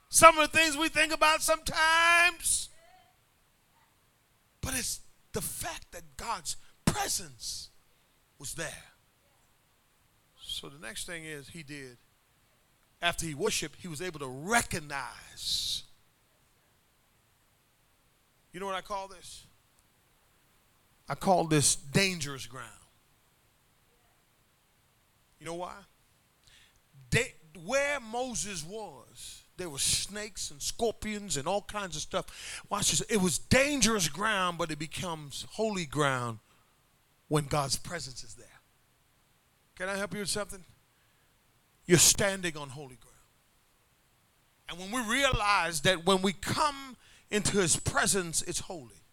Some 0.10 0.38
of 0.38 0.52
the 0.52 0.58
things 0.58 0.78
we 0.78 0.88
think 0.88 1.14
about 1.14 1.42
sometimes, 1.42 2.70
but 4.62 4.74
it's 4.76 5.02
the 5.34 5.42
fact 5.42 5.92
that 5.92 6.04
God's 6.16 6.56
presence 6.86 7.70
was 8.40 8.54
there. 8.54 8.84
So 10.42 10.70
the 10.70 10.80
next 10.80 11.06
thing 11.06 11.26
is 11.26 11.50
he 11.50 11.64
did, 11.64 11.98
after 13.02 13.26
he 13.26 13.34
worshiped, 13.34 13.78
he 13.82 13.90
was 13.90 14.02
able 14.02 14.20
to 14.20 14.28
recognize. 14.28 15.84
You 18.54 18.62
know 18.62 18.66
what 18.68 18.76
I 18.76 18.82
call 18.82 19.10
this? 19.10 19.46
I 21.08 21.16
call 21.16 21.46
this 21.46 21.76
dangerous 21.76 22.46
ground. 22.48 22.70
You 25.40 25.46
know 25.46 25.56
why? 25.56 25.76
Where 27.64 28.00
Moses 28.00 28.66
was, 28.66 29.44
there 29.58 29.70
were 29.70 29.80
snakes 29.80 30.52
and 30.52 30.62
scorpions 30.62 31.38
and 31.38 31.48
all 31.48 31.62
kinds 31.62 31.96
of 31.96 32.02
stuff. 32.02 32.64
Watch 32.70 32.90
this. 32.92 33.02
It 33.02 33.22
was 33.22 33.38
dangerous 33.38 34.10
ground, 34.10 34.58
but 34.58 34.72
it 34.72 34.80
becomes 34.80 35.46
holy 35.52 35.86
ground 35.86 36.40
when 37.28 37.46
God's 37.46 37.78
presence 37.78 38.24
is 38.24 38.36
there. 38.36 38.48
Can 39.78 39.88
I 39.88 39.96
help 39.96 40.14
you 40.14 40.20
with 40.20 40.30
something? 40.30 40.64
You're 41.86 41.98
standing 41.98 42.58
on 42.58 42.70
holy 42.70 42.98
ground. 42.98 43.16
And 44.70 44.80
when 44.80 44.92
we 44.92 45.10
realize 45.10 45.82
that 45.82 46.06
when 46.06 46.22
we 46.22 46.34
come 46.34 46.98
into 47.30 47.58
his 47.60 47.78
presence, 47.78 48.42
it's 48.42 48.60
holy. 48.62 49.05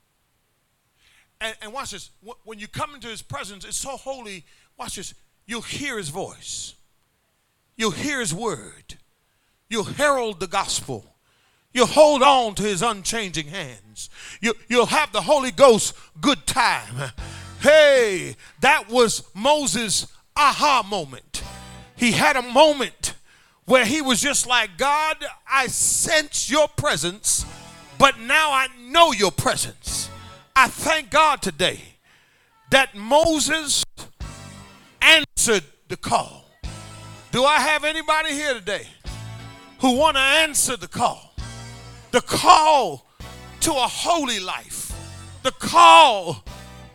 And, 1.42 1.56
and 1.60 1.72
watch 1.72 1.90
this. 1.90 2.10
When 2.44 2.60
you 2.60 2.68
come 2.68 2.94
into 2.94 3.08
his 3.08 3.20
presence, 3.20 3.64
it's 3.64 3.76
so 3.76 3.96
holy. 3.96 4.44
Watch 4.78 4.96
this. 4.96 5.12
You'll 5.44 5.60
hear 5.60 5.98
his 5.98 6.08
voice. 6.08 6.74
You'll 7.76 7.90
hear 7.90 8.20
his 8.20 8.32
word. 8.32 8.96
You'll 9.68 9.84
herald 9.84 10.38
the 10.38 10.46
gospel. 10.46 11.04
You'll 11.72 11.86
hold 11.86 12.22
on 12.22 12.54
to 12.56 12.62
his 12.62 12.80
unchanging 12.80 13.48
hands. 13.48 14.08
You, 14.40 14.54
you'll 14.68 14.86
have 14.86 15.10
the 15.10 15.22
Holy 15.22 15.50
Ghost 15.50 15.94
good 16.20 16.46
time. 16.46 17.12
Hey, 17.60 18.36
that 18.60 18.88
was 18.88 19.24
Moses' 19.34 20.06
aha 20.36 20.84
moment. 20.88 21.42
He 21.96 22.12
had 22.12 22.36
a 22.36 22.42
moment 22.42 23.14
where 23.64 23.84
he 23.84 24.00
was 24.02 24.20
just 24.20 24.46
like, 24.46 24.76
God, 24.76 25.16
I 25.50 25.66
sense 25.68 26.50
your 26.50 26.68
presence, 26.68 27.46
but 27.98 28.20
now 28.20 28.52
I 28.52 28.68
know 28.78 29.12
your 29.12 29.32
presence. 29.32 30.10
I 30.54 30.68
thank 30.68 31.10
God 31.10 31.40
today 31.40 31.80
that 32.70 32.94
Moses 32.94 33.84
answered 35.00 35.64
the 35.88 35.96
call. 35.96 36.44
Do 37.30 37.44
I 37.44 37.58
have 37.58 37.84
anybody 37.84 38.32
here 38.32 38.52
today 38.54 38.86
who 39.80 39.96
want 39.96 40.16
to 40.16 40.22
answer 40.22 40.76
the 40.76 40.88
call? 40.88 41.34
The 42.10 42.20
call 42.20 43.06
to 43.60 43.70
a 43.70 43.88
holy 43.88 44.40
life, 44.40 44.92
the 45.42 45.52
call 45.52 46.44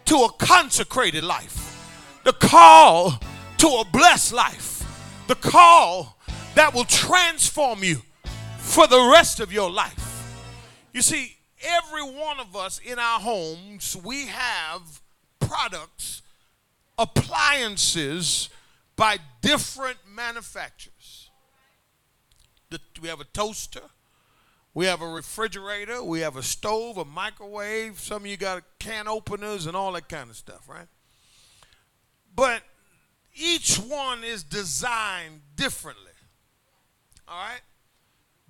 to 0.05 0.15
a 0.17 0.31
consecrated 0.33 1.23
life, 1.23 2.21
the 2.23 2.33
call 2.33 3.19
to 3.57 3.67
a 3.67 3.85
blessed 3.91 4.33
life, 4.33 4.83
the 5.27 5.35
call 5.35 6.19
that 6.53 6.73
will 6.75 6.85
transform 6.85 7.83
you 7.83 8.01
for 8.59 8.85
the 8.85 9.09
rest 9.11 9.39
of 9.39 9.51
your 9.51 9.71
life. 9.71 10.03
You 10.93 11.01
see, 11.01 11.36
every 11.61 12.03
one 12.03 12.39
of 12.39 12.55
us 12.55 12.79
in 12.79 12.99
our 12.99 13.19
homes, 13.19 13.95
we 14.03 14.27
have 14.27 15.01
products, 15.39 16.21
appliances 16.97 18.49
by 18.95 19.17
different 19.41 19.97
manufacturers. 20.07 21.29
We 23.01 23.07
have 23.09 23.21
a 23.21 23.25
toaster, 23.25 23.81
we 24.73 24.85
have 24.87 25.01
a 25.01 25.07
refrigerator, 25.07 26.03
we 26.03 26.19
have 26.21 26.35
a 26.35 26.43
stove, 26.43 26.97
a 26.97 27.05
microwave. 27.05 27.99
Some 27.99 28.23
of 28.23 28.27
you 28.27 28.37
got 28.37 28.63
can 28.79 29.07
openers 29.07 29.67
and 29.67 29.77
all 29.77 29.91
that 29.93 30.09
kind 30.09 30.29
of 30.29 30.35
stuff, 30.35 30.67
right? 30.67 30.87
But 32.35 32.61
each 33.35 33.77
one 33.77 34.23
is 34.23 34.43
designed 34.43 35.41
differently. 35.55 36.11
All 37.27 37.37
right? 37.37 37.61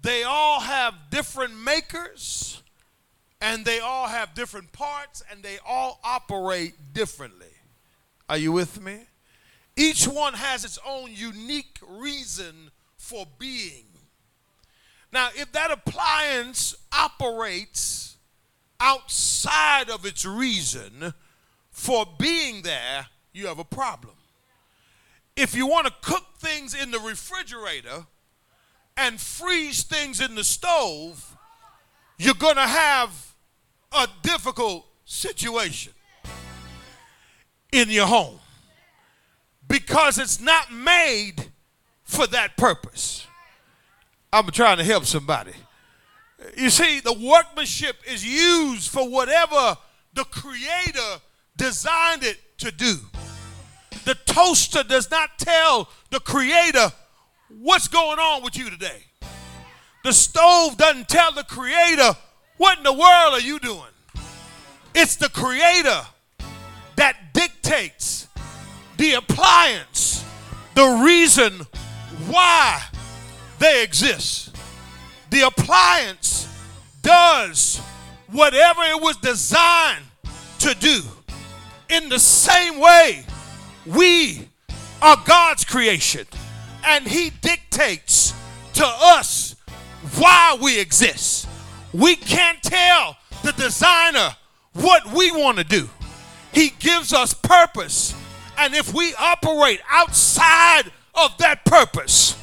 They 0.02 0.24
all 0.24 0.62
have 0.62 0.94
different 1.10 1.58
makers 1.58 2.62
and 3.40 3.66
they 3.66 3.80
all 3.80 4.08
have 4.08 4.34
different 4.34 4.72
parts 4.72 5.24
and 5.30 5.44
they 5.44 5.58
all 5.66 6.00
operate 6.04 6.94
differently. 6.94 7.46
Are 8.30 8.38
you 8.38 8.52
with 8.52 8.82
me? 8.82 9.08
Each 9.76 10.08
one 10.08 10.34
has 10.34 10.66
its 10.66 10.80
own 10.86 11.12
unique 11.14 11.78
reason 11.88 12.72
for 12.98 13.28
being. 13.38 13.86
Now, 15.14 15.30
if 15.36 15.52
that 15.52 15.72
appliance 15.72 16.76
operates 16.92 18.18
outside 18.80 19.90
of 19.90 20.06
its 20.06 20.26
reason 20.26 21.14
for 21.70 22.06
being 22.18 22.64
there, 22.64 23.08
you 23.34 23.48
have 23.48 23.60
a 23.60 23.64
problem. 23.64 24.16
If 25.36 25.56
you 25.56 25.68
want 25.68 25.86
to 25.86 25.94
cook 26.02 26.26
things 26.40 26.74
in 26.74 26.90
the 26.90 27.00
refrigerator 27.00 28.08
and 28.98 29.22
freeze 29.22 29.84
things 29.84 30.20
in 30.20 30.34
the 30.34 30.44
stove, 30.44 31.37
you're 32.18 32.34
going 32.34 32.56
to 32.56 32.62
have 32.62 33.36
a 33.92 34.08
difficult 34.24 34.86
situation 35.06 35.94
in 37.72 37.90
your 37.90 38.08
home 38.08 38.40
because 39.68 40.18
it's 40.18 40.40
not 40.40 40.72
made 40.72 41.36
for 42.04 42.28
that 42.28 42.58
purpose. 42.58 43.28
I'm 44.32 44.48
trying 44.48 44.78
to 44.78 44.84
help 44.84 45.06
somebody. 45.06 45.54
You 46.56 46.70
see, 46.70 47.00
the 47.00 47.14
workmanship 47.14 47.98
is 48.08 48.26
used 48.26 48.90
for 48.90 49.10
whatever 49.10 49.78
the 50.14 50.24
Creator 50.26 51.22
designed 51.56 52.24
it 52.24 52.38
to 52.60 52.72
do. 52.72 52.98
The 54.06 54.16
toaster 54.26 54.84
does 54.84 55.12
not 55.12 55.38
tell 55.38 55.90
the 56.12 56.20
creator 56.22 56.92
what's 57.50 57.88
going 57.88 58.20
on 58.20 58.44
with 58.44 58.58
you 58.58 58.70
today. 58.70 59.04
The 60.08 60.14
stove 60.14 60.78
doesn't 60.78 61.10
tell 61.10 61.34
the 61.34 61.44
creator 61.44 62.16
what 62.56 62.78
in 62.78 62.86
the 62.86 62.94
world 62.94 63.34
are 63.34 63.42
you 63.42 63.60
doing. 63.60 63.92
It's 64.96 65.18
the 65.18 65.28
creator 65.28 66.00
that 66.96 67.34
dictates 67.34 68.30
the 68.96 69.16
appliance, 69.16 70.24
the 70.76 71.02
reason 71.04 71.68
why 72.30 72.84
they 73.60 73.84
exist. 73.84 74.56
The 75.30 75.42
appliance 75.42 76.48
does 77.02 77.80
whatever 78.32 78.84
it 78.84 79.02
was 79.02 79.18
designed 79.18 80.06
to 80.60 80.74
do. 80.76 81.02
In 81.90 82.08
the 82.08 82.20
same 82.20 82.80
way, 82.80 83.26
we 83.86 84.48
are 85.02 85.22
God's 85.26 85.66
creation, 85.66 86.26
and 86.86 87.06
He 87.06 87.30
dictates 87.42 88.34
to 88.76 88.86
us 88.86 89.57
why 90.18 90.58
we 90.62 90.80
exist. 90.80 91.48
We 91.94 92.16
can't 92.16 92.62
tell 92.62 93.18
the 93.44 93.54
designer 93.54 94.36
what 94.74 95.12
we 95.14 95.32
want 95.32 95.58
to 95.58 95.64
do. 95.64 95.90
He 96.54 96.72
gives 96.80 97.14
us 97.14 97.34
purpose, 97.34 98.16
and 98.58 98.74
if 98.74 98.94
we 98.94 99.14
operate 99.16 99.80
outside 99.90 100.92
of 101.16 101.38
that 101.38 101.66
purpose, 101.66 102.38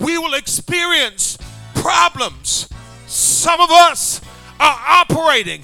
we 0.00 0.16
will 0.18 0.34
experience 0.34 1.38
problems. 1.74 2.68
Some 3.06 3.60
of 3.60 3.70
us 3.70 4.20
are 4.60 4.80
operating 4.86 5.62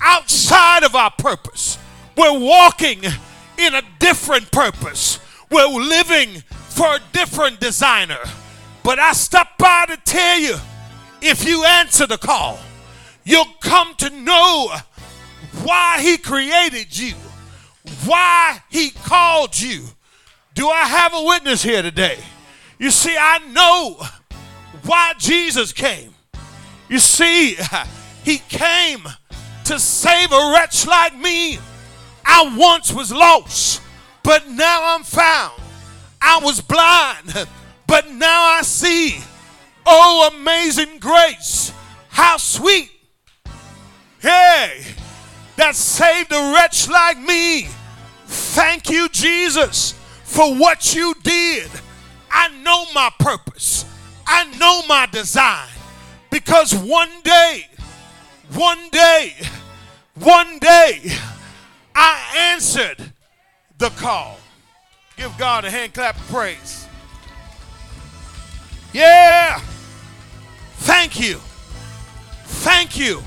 outside 0.00 0.84
of 0.84 0.94
our 0.94 1.10
purpose. 1.10 1.78
We're 2.16 2.38
walking 2.38 3.02
in 3.58 3.74
a 3.74 3.82
different 3.98 4.50
purpose. 4.50 5.18
We're 5.50 5.68
living 5.68 6.42
for 6.50 6.96
a 6.96 7.00
different 7.12 7.60
designer. 7.60 8.18
But 8.82 8.98
I 8.98 9.12
stopped 9.12 9.58
by 9.58 9.86
to 9.86 9.96
tell 9.98 10.38
you 10.38 10.56
if 11.20 11.46
you 11.46 11.64
answer 11.64 12.06
the 12.06 12.18
call, 12.18 12.58
you'll 13.24 13.44
come 13.60 13.94
to 13.96 14.10
know 14.10 14.70
why 15.62 16.00
He 16.00 16.18
created 16.18 16.96
you, 16.98 17.14
why 18.04 18.62
He 18.70 18.90
called 18.90 19.58
you. 19.58 19.84
Do 20.54 20.68
I 20.68 20.84
have 20.84 21.12
a 21.14 21.22
witness 21.22 21.62
here 21.62 21.82
today? 21.82 22.18
You 22.78 22.90
see, 22.90 23.16
I 23.18 23.38
know 23.50 24.06
why 24.84 25.14
Jesus 25.18 25.72
came. 25.72 26.14
You 26.88 26.98
see, 26.98 27.56
He 28.24 28.38
came 28.38 29.06
to 29.64 29.78
save 29.78 30.32
a 30.32 30.52
wretch 30.54 30.86
like 30.86 31.16
me. 31.16 31.58
I 32.24 32.54
once 32.56 32.92
was 32.92 33.12
lost, 33.12 33.82
but 34.22 34.48
now 34.48 34.94
I'm 34.94 35.02
found. 35.02 35.60
I 36.20 36.40
was 36.42 36.60
blind, 36.60 37.48
but 37.86 38.10
now 38.10 38.42
I 38.44 38.62
see. 38.62 39.20
Oh, 39.86 40.30
amazing 40.34 40.98
grace, 40.98 41.72
how 42.08 42.38
sweet. 42.38 42.90
Hey, 44.20 44.82
that 45.56 45.76
saved 45.76 46.32
a 46.32 46.52
wretch 46.52 46.88
like 46.88 47.18
me. 47.18 47.68
Thank 48.26 48.90
you, 48.90 49.08
Jesus, 49.10 49.92
for 50.24 50.54
what 50.56 50.94
you 50.94 51.14
did. 51.22 51.70
I 52.30 52.48
know 52.62 52.86
my 52.92 53.10
purpose, 53.20 53.84
I 54.26 54.44
know 54.58 54.82
my 54.88 55.06
design, 55.06 55.68
because 56.30 56.74
one 56.74 57.20
day, 57.22 57.68
one 58.54 58.88
day, 58.90 59.34
one 60.14 60.58
day, 60.58 61.00
I 61.94 62.52
answered 62.52 63.12
the 63.78 63.90
call. 63.90 64.38
Give 65.16 65.32
God 65.38 65.64
a 65.64 65.70
hand 65.70 65.94
clap 65.94 66.16
of 66.16 66.26
praise. 66.26 66.86
Yeah. 68.92 69.60
Thank 71.06 71.20
you. 71.20 71.38
Thank 72.66 72.98
you. 72.98 73.20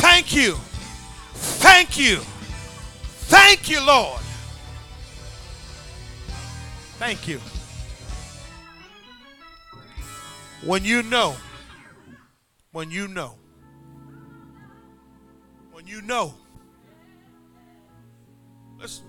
Thank 0.00 0.34
you. 0.34 0.54
Thank 1.32 1.96
you. 1.96 2.16
Thank 3.28 3.70
you, 3.70 3.86
Lord. 3.86 4.20
Thank 6.98 7.28
you. 7.28 7.38
When 10.64 10.84
you 10.84 11.04
know, 11.04 11.36
when 12.72 12.90
you 12.90 13.06
know, 13.06 13.36
when 15.70 15.86
you 15.86 16.02
know, 16.02 16.34
listen, 18.76 19.06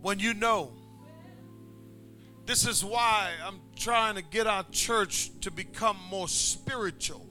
when 0.00 0.20
you 0.20 0.32
know, 0.32 0.70
this 2.46 2.68
is 2.68 2.84
why 2.84 3.32
I'm 3.44 3.58
trying 3.78 4.16
to 4.16 4.22
get 4.22 4.46
our 4.46 4.64
church 4.70 5.30
to 5.40 5.50
become 5.50 5.96
more 6.10 6.28
spiritual. 6.28 7.24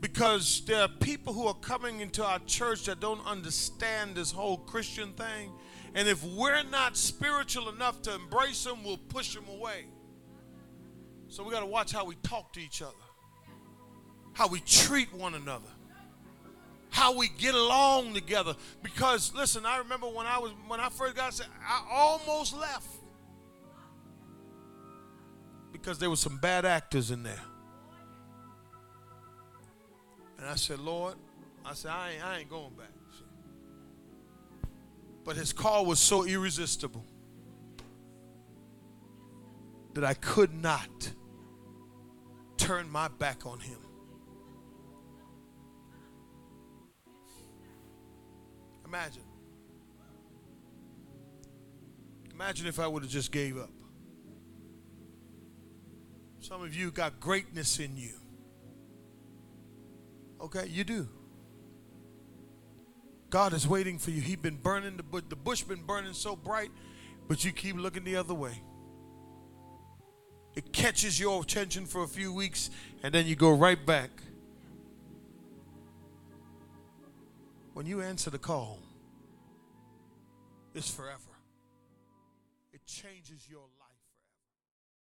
Because 0.00 0.62
there 0.64 0.80
are 0.82 0.88
people 0.88 1.34
who 1.34 1.46
are 1.46 1.54
coming 1.54 2.00
into 2.00 2.24
our 2.24 2.38
church 2.40 2.84
that 2.86 3.00
don't 3.00 3.24
understand 3.26 4.14
this 4.14 4.30
whole 4.30 4.56
Christian 4.56 5.12
thing. 5.12 5.52
And 5.94 6.08
if 6.08 6.24
we're 6.24 6.62
not 6.62 6.96
spiritual 6.96 7.68
enough 7.68 8.00
to 8.02 8.14
embrace 8.14 8.64
them, 8.64 8.82
we'll 8.84 8.96
push 8.96 9.34
them 9.34 9.44
away. 9.48 9.86
So 11.28 11.44
we 11.44 11.50
got 11.52 11.60
to 11.60 11.66
watch 11.66 11.92
how 11.92 12.04
we 12.04 12.14
talk 12.22 12.52
to 12.54 12.60
each 12.60 12.80
other, 12.80 12.92
how 14.32 14.48
we 14.48 14.60
treat 14.60 15.12
one 15.12 15.34
another, 15.34 15.68
how 16.90 17.16
we 17.16 17.28
get 17.28 17.54
along 17.54 18.14
together. 18.14 18.54
Because 18.82 19.34
listen, 19.34 19.66
I 19.66 19.78
remember 19.78 20.06
when 20.06 20.26
I 20.26 20.38
was 20.38 20.52
when 20.66 20.80
I 20.80 20.88
first 20.88 21.14
got 21.14 21.34
saved, 21.34 21.50
I 21.68 21.84
almost 21.90 22.56
left 22.56 22.86
because 25.80 25.98
there 25.98 26.10
were 26.10 26.16
some 26.16 26.36
bad 26.36 26.64
actors 26.64 27.10
in 27.10 27.22
there. 27.22 27.40
And 30.38 30.48
I 30.48 30.54
said, 30.54 30.78
Lord, 30.80 31.14
I 31.64 31.74
said, 31.74 31.90
I 31.90 32.12
ain't, 32.12 32.24
I 32.24 32.38
ain't 32.38 32.50
going 32.50 32.74
back. 32.74 32.88
But 35.24 35.36
his 35.36 35.52
call 35.52 35.84
was 35.84 36.00
so 36.00 36.24
irresistible 36.24 37.04
that 39.94 40.04
I 40.04 40.14
could 40.14 40.54
not 40.54 41.12
turn 42.56 42.88
my 42.88 43.08
back 43.08 43.44
on 43.46 43.60
him. 43.60 43.78
Imagine. 48.86 49.22
Imagine 52.32 52.66
if 52.66 52.80
I 52.80 52.86
would 52.86 53.02
have 53.02 53.12
just 53.12 53.30
gave 53.30 53.58
up. 53.58 53.70
Some 56.50 56.62
of 56.62 56.74
you 56.74 56.90
got 56.90 57.20
greatness 57.20 57.78
in 57.78 57.96
you. 57.96 58.14
Okay, 60.40 60.66
you 60.66 60.82
do. 60.82 61.08
God 63.30 63.52
is 63.52 63.68
waiting 63.68 64.00
for 64.00 64.10
you. 64.10 64.20
He's 64.20 64.34
been 64.34 64.56
burning 64.56 64.96
the 64.96 65.04
bush. 65.04 65.22
The 65.28 65.36
bush 65.36 65.62
been 65.62 65.84
burning 65.84 66.12
so 66.12 66.34
bright, 66.34 66.72
but 67.28 67.44
you 67.44 67.52
keep 67.52 67.76
looking 67.76 68.02
the 68.02 68.16
other 68.16 68.34
way. 68.34 68.60
It 70.56 70.72
catches 70.72 71.20
your 71.20 71.40
attention 71.40 71.86
for 71.86 72.02
a 72.02 72.08
few 72.08 72.32
weeks, 72.32 72.70
and 73.04 73.14
then 73.14 73.28
you 73.28 73.36
go 73.36 73.52
right 73.52 73.86
back. 73.86 74.10
When 77.74 77.86
you 77.86 78.02
answer 78.02 78.28
the 78.28 78.38
call, 78.38 78.80
it's 80.74 80.92
forever. 80.92 81.20
It 82.72 82.84
changes 82.86 83.46
your 83.48 83.60
life. 83.60 83.79